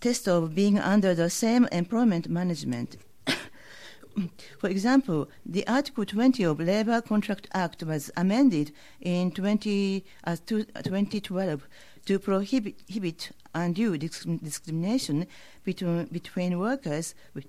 [0.00, 2.98] test of being under the same employment management.
[4.58, 10.64] For example, the Article 20 of Labor Contract Act was amended in 20, uh, to,
[10.64, 11.66] 2012
[12.06, 15.26] to prohibit, undue discrimination
[15.64, 17.46] between, between workers with,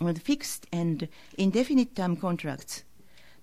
[0.00, 2.84] with fixed and indefinite term contracts.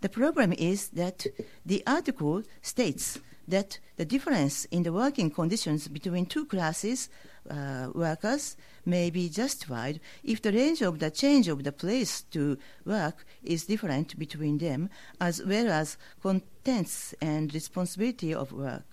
[0.01, 1.25] The problem is that
[1.65, 7.09] the article states that the difference in the working conditions between two classes
[7.49, 12.57] uh, workers may be justified if the range of the change of the place to
[12.85, 14.89] work is different between them,
[15.19, 18.85] as well as contents and responsibility of work.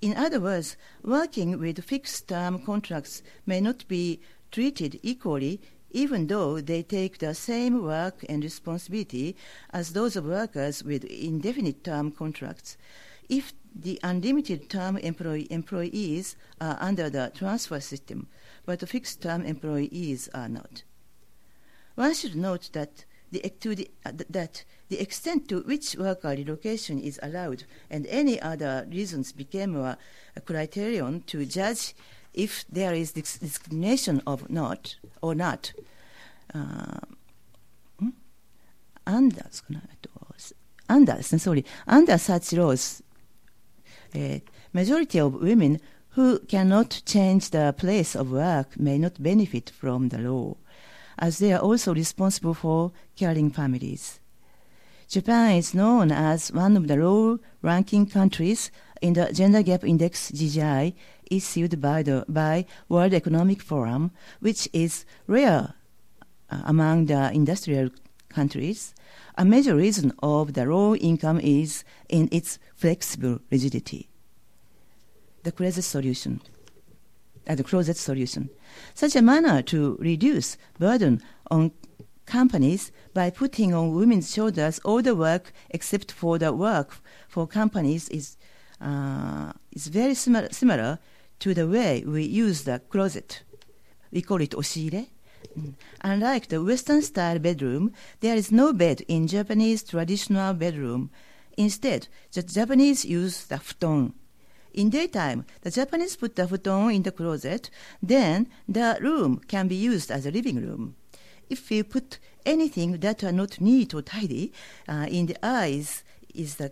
[0.00, 4.20] In other words, working with fixed term contracts may not be
[4.50, 5.60] treated equally
[5.90, 9.36] even though they take the same work and responsibility
[9.72, 12.76] as those of workers with indefinite term contracts.
[13.30, 18.26] If the unlimited term employee, employees are under the transfer system,
[18.66, 20.82] but the fixed term employees are not.
[21.94, 27.20] One should note that the, the, uh, that the extent to which worker relocation is
[27.22, 29.96] allowed and any other reasons became a,
[30.34, 31.94] a criterion to judge
[32.34, 35.72] if there is discrimination of not or not.
[36.52, 36.98] Uh,
[38.00, 38.08] hmm?
[39.06, 39.46] under,
[40.88, 43.02] under, sorry, under such laws,
[44.72, 45.80] majority of women
[46.10, 50.56] who cannot change the place of work may not benefit from the law,
[51.18, 54.20] as they are also responsible for caring families.
[55.08, 60.94] Japan is known as one of the low-ranking countries in the Gender Gap Index GGI
[61.30, 65.74] issued by the by World Economic Forum, which is rare
[66.50, 67.90] uh, among the industrial
[68.28, 68.94] countries.
[69.36, 74.08] A major reason of the low income is in its flexible rigidity.
[75.42, 76.40] The closet solution.
[77.48, 78.50] Uh, the closet solution.
[78.94, 81.72] Such a manner to reduce burden on
[82.26, 86.96] companies by putting on women's shoulders all the work except for the work
[87.28, 88.36] for companies is
[88.80, 90.98] uh, is very similar, similar
[91.38, 93.42] to the way we use the closet.
[94.12, 95.06] We call it oshiire.
[96.02, 101.10] Unlike the Western style bedroom, there is no bed in Japanese traditional bedroom.
[101.56, 104.14] Instead, the Japanese use the futon.
[104.72, 107.70] In daytime, the Japanese put the futon in the closet,
[108.02, 110.94] then the room can be used as a living room.
[111.48, 114.52] If you put anything that are not neat or tidy
[114.88, 116.70] uh, in the eyes, is the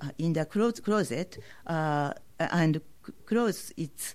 [0.00, 2.80] uh, in the closet uh, and
[3.26, 4.14] close its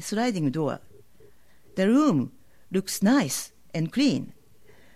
[0.00, 0.78] sliding door.
[1.74, 2.32] The room
[2.70, 4.32] looks nice and clean.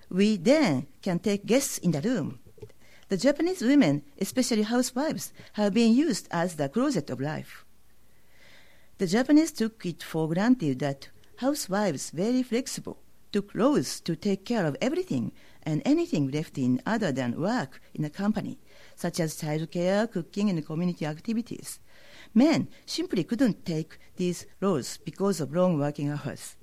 [0.09, 2.39] We then can take guests in the room.
[3.09, 7.64] The Japanese women, especially housewives, have been used as the closet of life.
[8.99, 12.99] The Japanese took it for granted that housewives, very flexible,
[13.33, 15.33] took roles to take care of everything
[15.64, 18.59] and anything left in other than work in a company,
[18.95, 21.81] such as childcare, cooking, and community activities.
[22.33, 26.57] Men simply couldn't take these roles because of long working hours.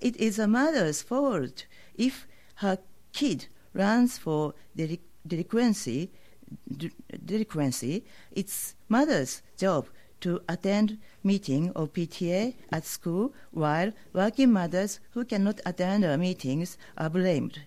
[0.00, 2.78] It is a mother's fault if her
[3.12, 6.10] kid runs for delinquency.
[7.24, 8.04] delinquency.
[8.32, 9.88] It's mother's job
[10.20, 16.76] to attend meeting or PTA at school, while working mothers who cannot attend our meetings
[16.96, 17.60] are blamed.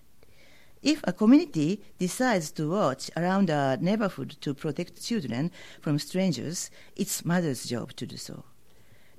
[0.82, 7.24] If a community decides to watch around a neighborhood to protect children from strangers, it's
[7.24, 8.44] mother's job to do so.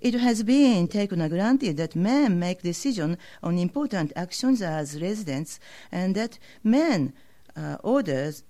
[0.04, 5.62] It has been taken for granted that men make decisions on important actions as residents
[5.94, 7.14] and that men
[7.56, 8.44] uh, orders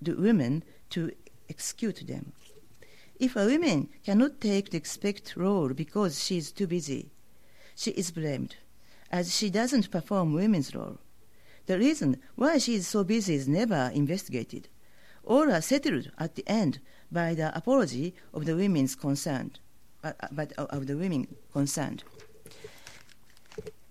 [0.00, 1.10] the women to
[1.50, 2.30] execute them.
[3.18, 7.10] If a woman cannot take the expected role because she is too busy,
[7.74, 8.54] she is blamed,
[9.10, 10.98] as she doesn't perform women's role.
[11.66, 14.68] The reason why she is so busy is never investigated.
[15.24, 16.78] or settled at the end
[17.10, 19.58] by the apology of the women's concerned
[20.32, 22.04] but uh, of the women concerned.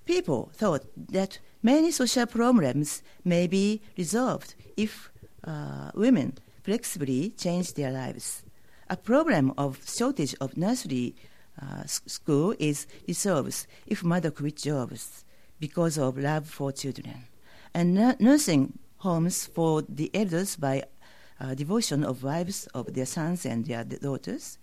[0.05, 5.12] People thought that many social problems may be resolved if
[5.43, 8.43] uh, women flexibly change their lives.
[8.89, 11.16] A problem of shortage of nursery
[11.62, 15.24] uh, school is resolved if mother quit jobs
[15.59, 17.26] because of love for children.
[17.74, 20.84] And nursing homes for the elders by
[21.41, 24.59] uh, devotion of wives of their sons and their daughters,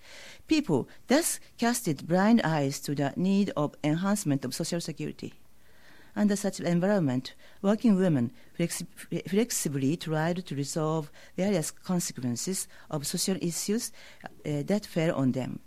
[0.46, 5.34] people thus casted blind eyes to the need of enhancement of social security.
[6.14, 8.86] Under such an environment, working women flexi-
[9.28, 13.92] flexibly tried to resolve various consequences of social issues
[14.24, 15.60] uh, that fell on them.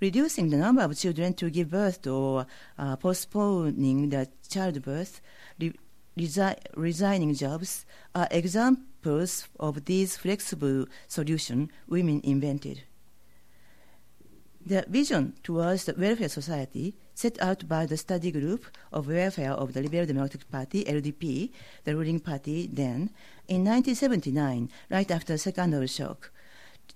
[0.00, 2.46] Reducing the number of children to give birth or
[2.78, 5.20] uh, postponing the childbirth,
[6.16, 7.84] resi- resigning jobs
[8.14, 12.82] are examples of these flexible solutions women invented.
[14.64, 19.72] The vision towards the welfare society set out by the study group of welfare of
[19.72, 21.50] the Liberal Democratic Party, LDP,
[21.82, 23.10] the ruling party then,
[23.48, 26.30] in 1979, right after the second oil shock,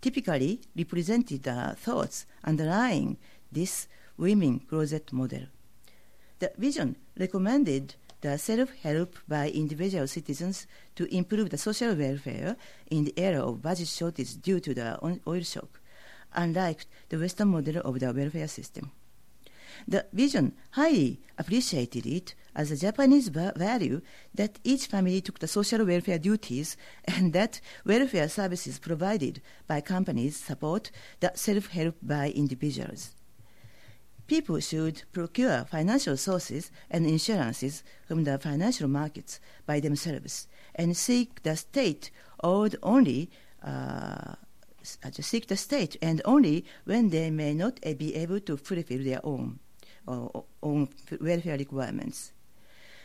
[0.00, 3.16] typically represented the thoughts underlying
[3.50, 5.46] this women closet model.
[6.38, 12.56] The vision recommended the self-help by individual citizens to improve the social welfare
[12.90, 15.80] in the era of budget shortage due to the oil shock
[16.36, 18.92] unlike the Western model of the welfare system.
[19.88, 24.00] The vision highly appreciated it as a Japanese value
[24.34, 30.36] that each family took the social welfare duties and that welfare services provided by companies
[30.36, 30.90] support
[31.20, 33.10] the self-help by individuals.
[34.26, 41.42] People should procure financial sources and insurances from the financial markets by themselves and seek
[41.42, 42.10] the state
[42.42, 43.30] only
[43.62, 44.34] uh,
[45.04, 49.20] uh, seek the state, and only when they may not be able to fulfill their
[49.24, 49.58] own,
[50.06, 50.88] own
[51.20, 52.32] welfare requirements.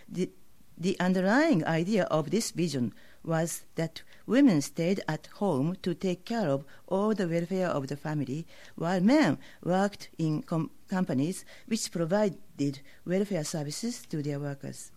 [0.08, 0.30] The,
[0.78, 2.94] the underlying idea of this vision
[3.24, 7.96] was that women stayed at home to take care of all the welfare of the
[7.96, 8.46] family,
[8.76, 14.92] while men worked in com- companies which provided welfare services to their workers.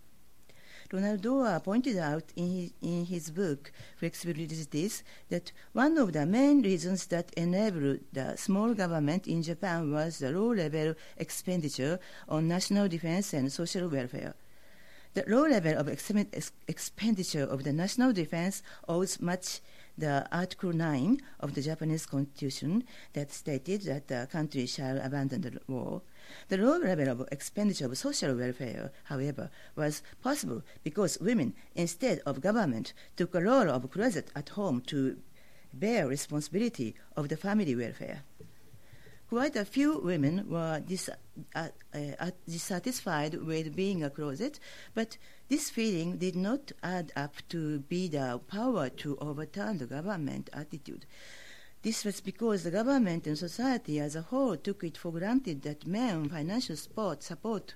[0.91, 6.61] Ronald Dore pointed out in his, in his book Flexibilities that one of the main
[6.61, 11.99] reasons that enabled the small government in Japan was the low level expenditure
[12.29, 14.35] on national defense and social welfare.
[15.15, 19.61] The low level of expenditure of the national defense owes much
[19.97, 25.57] the Article 9 of the Japanese Constitution that stated that the country shall abandon the
[25.69, 26.01] war.
[26.49, 32.41] The low level of expenditure of social welfare, however, was possible because women, instead of
[32.41, 35.15] government, took a role of closet at home to
[35.71, 38.23] bear responsibility of the family welfare.
[39.29, 41.09] Quite a few women were dis-
[41.55, 44.59] uh, uh, dissatisfied with being a closet,
[44.93, 45.17] but
[45.49, 51.05] this feeling did not add up to be the power to overturn the government attitude.
[51.81, 55.85] This was because the government and society as a whole took it for granted that
[55.85, 57.75] men financial support support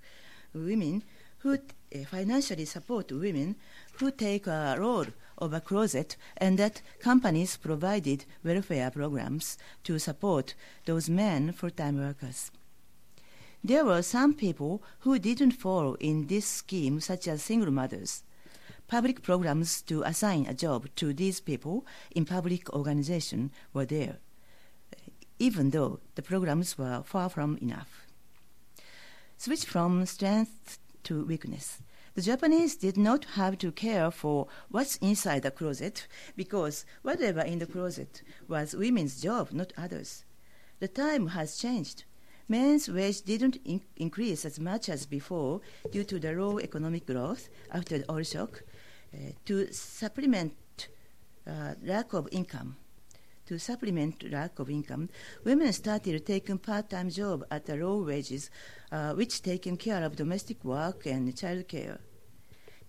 [0.53, 1.03] women
[1.39, 1.57] who uh,
[2.05, 3.55] financially support women
[3.93, 5.05] who take a role
[5.39, 10.53] of a closet and that companies provided welfare programs to support
[10.85, 12.51] those men full-time workers.
[13.63, 18.23] There were some people who didn't fall in this scheme, such as single mothers.
[18.87, 24.17] Public programs to assign a job to these people in public organization were there,
[25.39, 28.05] even though the programs were far from enough.
[29.37, 31.81] Switch from strength to weakness.
[32.19, 36.05] The Japanese did not have to care for what's inside the closet
[36.35, 40.25] because whatever in the closet was women's job, not others.
[40.81, 42.03] The time has changed.
[42.49, 45.61] Men's wage didn't in- increase as much as before
[45.93, 48.63] due to the low economic growth after the oil shock.
[49.13, 50.89] Uh, to supplement
[51.47, 52.75] uh, lack of income,
[53.45, 55.07] to supplement lack of income,
[55.45, 58.51] women started taking part-time job at low wages,
[58.91, 61.99] uh, which taken care of domestic work and child care.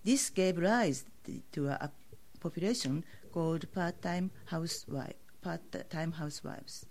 [0.03, 1.05] This gave rise
[1.51, 1.91] to a,
[2.39, 6.87] population called part-time housewife, part-time housewives.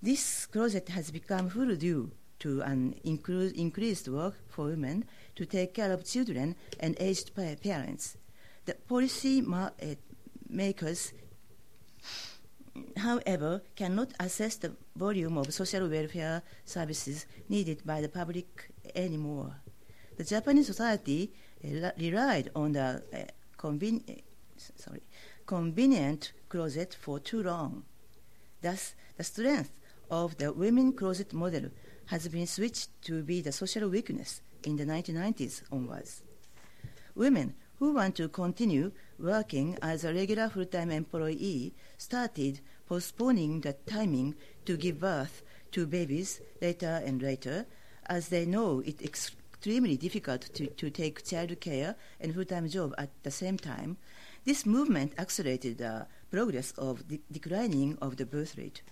[0.00, 5.04] This closet has become full due to an incre- increased work for women
[5.34, 8.16] to take care of children and aged parents.
[8.66, 9.96] The policy ma- uh,
[10.48, 11.12] makers
[12.96, 19.54] however, cannot assess the volume of social welfare services needed by the public anymore.
[20.16, 21.32] The Japanese society
[21.98, 23.18] relied on the uh,
[23.58, 24.22] conven-
[24.56, 25.02] sorry,
[25.46, 27.84] convenient closet for too long.
[28.62, 29.78] Thus, the strength
[30.10, 31.70] of the women closet model
[32.06, 36.22] has been switched to be the social weakness in the 1990s onwards.
[37.14, 44.34] Women who want to continue working as a regular full-time employee started postponing the timing
[44.64, 45.42] to give birth
[45.72, 47.66] to babies later and later,
[48.06, 49.32] as they know it's
[49.64, 53.96] extremely difficult to, to take child care and full-time job at the same time.
[54.44, 58.82] This movement accelerated the progress of the declining of the birth rate.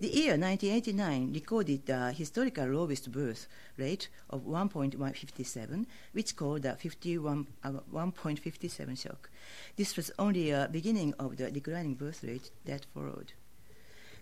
[0.00, 7.48] The year 1989 recorded the historical lowest birth rate of 1.157, which called the 51,
[7.64, 9.30] uh, 1.57 shock.
[9.74, 13.32] This was only a beginning of the declining birth rate that followed.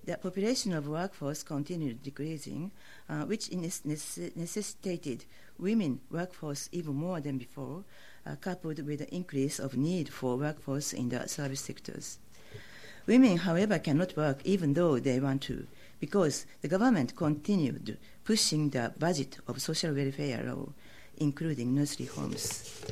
[0.07, 2.73] The population of workforce continued decreasing,
[3.09, 5.25] uh, which necessitated
[5.59, 7.85] women workforce even more than before,
[8.27, 12.19] uh, coupled with the increase of need for workforce in the service sectors.
[13.07, 15.67] Women, however, cannot work even though they want to,
[16.01, 20.69] because the government continued pushing the budget of social welfare law,
[21.17, 22.85] including nursery homes.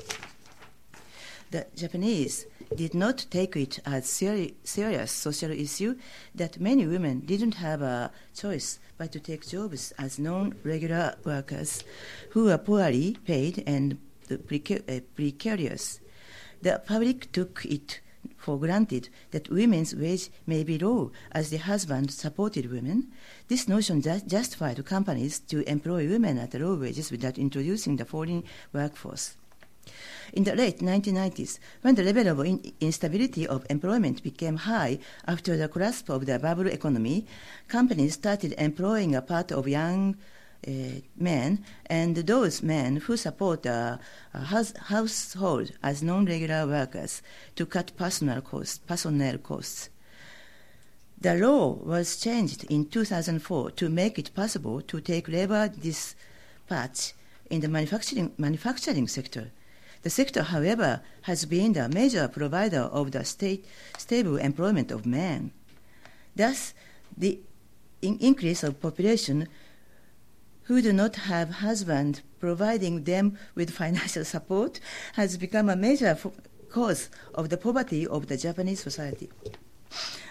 [1.50, 2.46] The Japanese
[2.76, 5.96] did not take it as seri- serious social issue
[6.34, 11.84] that many women didn't have a choice but to take jobs as non-regular workers
[12.30, 13.98] who were poorly paid and
[14.30, 14.36] uh,
[15.16, 16.00] precarious.
[16.62, 18.00] The public took it
[18.36, 23.08] for granted that women's wage may be low as the husband supported women,
[23.48, 28.44] this notion ju- justified companies to employ women at low wages without introducing the foreign
[28.72, 29.36] workforce.
[30.33, 35.57] In the late 1990s, when the level of in- instability of employment became high after
[35.57, 37.26] the collapse of the bubble economy,
[37.68, 40.16] companies started employing a part of young
[40.66, 40.70] uh,
[41.16, 43.99] men and those men who support a,
[44.33, 47.20] uh, house, household as non-regular workers
[47.57, 48.78] to cut personnel costs.
[48.78, 49.91] Personnel costs.
[51.20, 57.12] The law was changed in 2004 to make it possible to take labor dispatch
[57.51, 59.51] in the manufacturing, manufacturing sector.
[60.03, 63.64] The sector, however, has been the major provider of the state,
[63.96, 65.53] stable employment of men.
[66.34, 66.74] Thus,
[67.16, 67.38] the
[68.00, 69.48] in increase of population
[70.64, 74.80] who do not have husband providing them with financial support
[75.14, 76.18] has become a major
[76.68, 79.30] cause of the poverty of the Japanese society.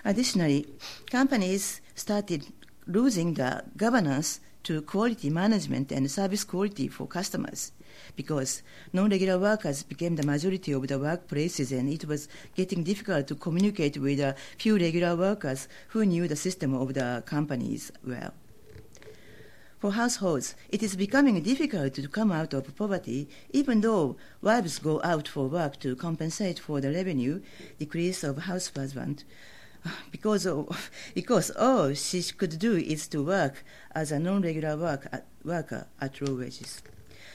[0.03, 0.67] Additionally,
[1.09, 2.45] companies started
[2.87, 7.71] losing the governance to quality management and service quality for customers
[8.15, 13.35] because non-regular workers became the majority of the workplaces and it was getting difficult to
[13.35, 18.33] communicate with a few regular workers who knew the system of the companies well.
[19.79, 25.01] For households, it is becoming difficult to come out of poverty, even though wives go
[25.03, 27.41] out for work to compensate for the revenue
[27.79, 29.23] decrease of house husband.
[30.11, 33.63] Because, of, because all she could do is to work
[33.95, 36.81] as a non-regular work at, worker at low wages.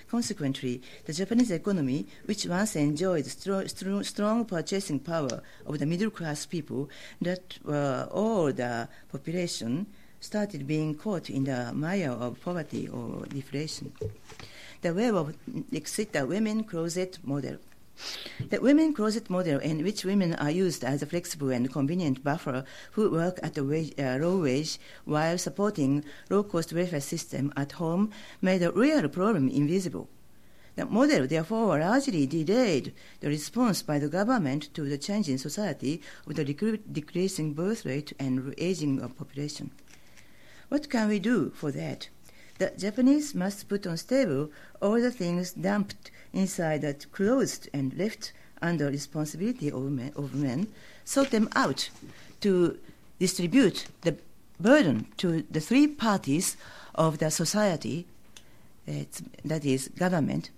[0.08, 3.66] Consequently, the Japanese economy, which once enjoyed strong,
[4.04, 6.88] strong purchasing power of the middle class people
[7.20, 9.86] that were all the population,
[10.20, 13.92] started being caught in the mire of poverty or deflation.
[14.82, 15.36] The web of
[15.72, 17.58] exit the women closet model.
[18.50, 22.64] The women closet model, in which women are used as a flexible and convenient buffer
[22.92, 28.10] who work at a wage, uh, low wage while supporting low-cost welfare system at home,
[28.42, 30.08] made a real problem invisible.
[30.76, 36.02] The model, therefore, largely delayed the response by the government to the change in society
[36.26, 39.70] of the decreasing birth rate and aging of population.
[40.68, 42.10] What can we do for that?
[42.58, 44.50] The Japanese must put on stable
[44.82, 48.32] all the things dumped inside that closed and left
[48.62, 50.68] under responsibility of men, of men,
[51.04, 51.90] sort them out
[52.40, 52.78] to
[53.18, 54.16] distribute the
[54.60, 56.56] burden to the three parties
[56.94, 58.06] of the society,
[59.44, 60.50] that is government,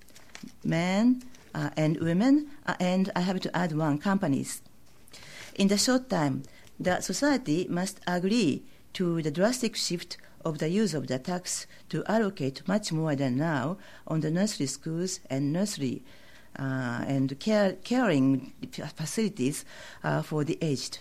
[0.65, 1.23] men
[1.55, 4.61] uh, and women, uh, and I have to add one, companies.
[5.55, 6.43] In the short time,
[6.79, 8.63] the society must agree
[8.95, 13.37] to the drastic shift of the use of the tax to allocate much more than
[13.37, 13.77] now
[14.07, 16.03] on the nursery schools and nursery
[16.59, 18.53] uh, and care, caring
[18.97, 19.65] facilities
[20.05, 21.01] uh, for the aged.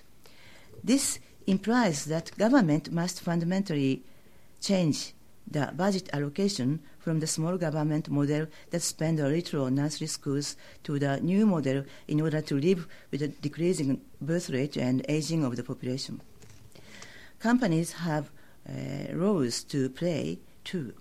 [0.84, 4.04] This implies that government must fundamentally
[4.62, 5.14] change
[5.50, 10.58] the budget allocation from the small government model that spend a little on nursery schools
[10.84, 15.46] to the new model in order to live with a decreasing birth rate and aging
[15.46, 16.20] of the population
[17.40, 18.32] companies have
[18.68, 20.94] Uh, roles to play too.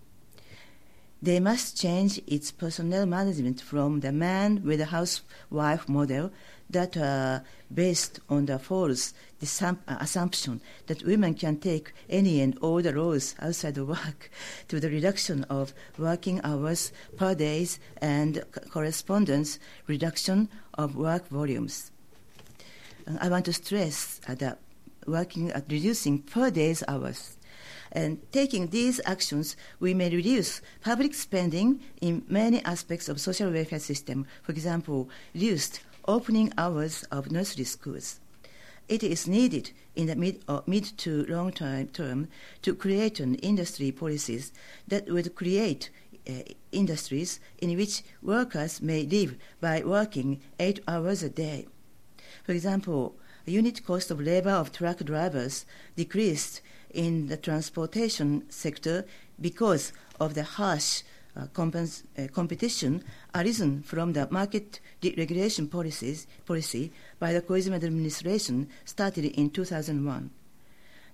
[1.21, 6.31] They must change its personnel management from the man with a housewife model
[6.71, 7.43] that are
[7.75, 13.35] based on the false uh, assumption that women can take any and all the roles
[13.41, 14.31] outside of work
[14.69, 19.59] to the reduction of working hours per days and correspondence
[19.89, 21.91] reduction of work volumes.
[23.21, 24.59] I want to stress that
[25.07, 27.36] working at reducing per day's hours.
[27.97, 33.79] And taking these actions, we may reduce public spending in many aspects of social welfare
[33.79, 34.27] system.
[34.43, 38.21] For example, reduced opening hours of nursery schools.
[38.87, 42.29] It is needed in the mid, or mid to long term, term
[42.61, 44.53] to create an industry policies
[44.87, 45.89] that would create
[46.29, 46.43] uh,
[46.73, 51.67] industries in which workers may live by working eight hours a day.
[52.45, 53.17] For example,
[53.47, 55.65] unit cost of labor of truck drivers
[55.97, 56.61] decreased
[56.97, 59.05] in the transportation sector
[59.41, 61.03] because of the harsh
[61.37, 69.27] uh, uh, competition arisen from the market deregulation policies, policy by the Koizumi administration started
[69.27, 70.31] in 2001.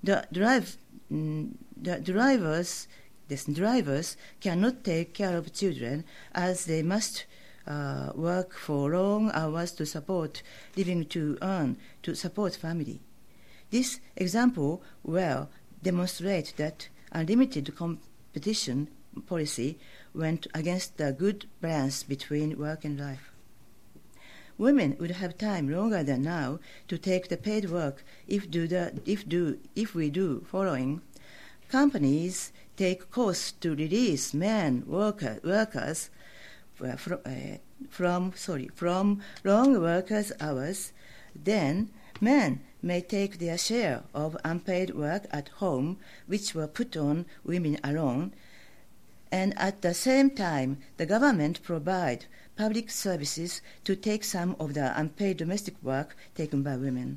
[0.05, 0.77] The, drive,
[1.13, 2.87] mm, the drivers,
[3.27, 7.27] this drivers cannot take care of children as they must
[7.67, 10.43] uh, work for long hours to support
[10.77, 13.01] living to earn to support family.
[13.71, 15.49] This example well
[15.83, 18.89] demonstrates that unlimited competition
[19.27, 19.79] policy
[20.15, 23.33] went against the good balance between work and life.
[24.59, 29.01] Women would have time longer than now to take the paid work if do the,
[29.05, 31.01] if do if we do following.
[31.69, 36.11] Companies take costs to release men worker, workers
[36.85, 37.59] uh, from, uh,
[37.89, 40.93] from sorry from long workers hours.
[41.35, 47.27] Then men may take their share of unpaid work at home, which were put on
[47.45, 48.33] women alone
[49.33, 54.93] and at the same time, the government provide public services to take some of the
[55.01, 57.17] unpaid domestic work taken by women.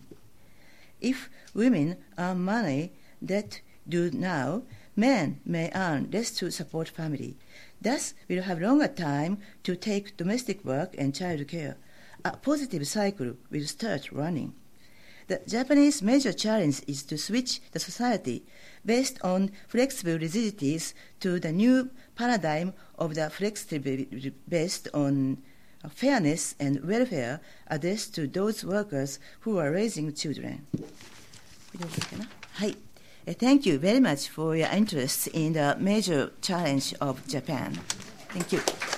[1.01, 4.63] If women earn money that do now,
[4.95, 7.35] men may earn less to support family.
[7.81, 11.75] Thus, will have longer time to take domestic work and child care.
[12.23, 14.53] A positive cycle will start running.
[15.27, 18.43] The Japanese major challenge is to switch the society
[18.85, 25.41] based on flexible rigidities to the new paradigm of the flexibility based on
[25.89, 30.65] fairness and welfare addressed to those workers who are raising children.
[33.25, 37.73] Thank you very much for your interest in the major challenge of Japan.
[38.29, 38.94] Thank you.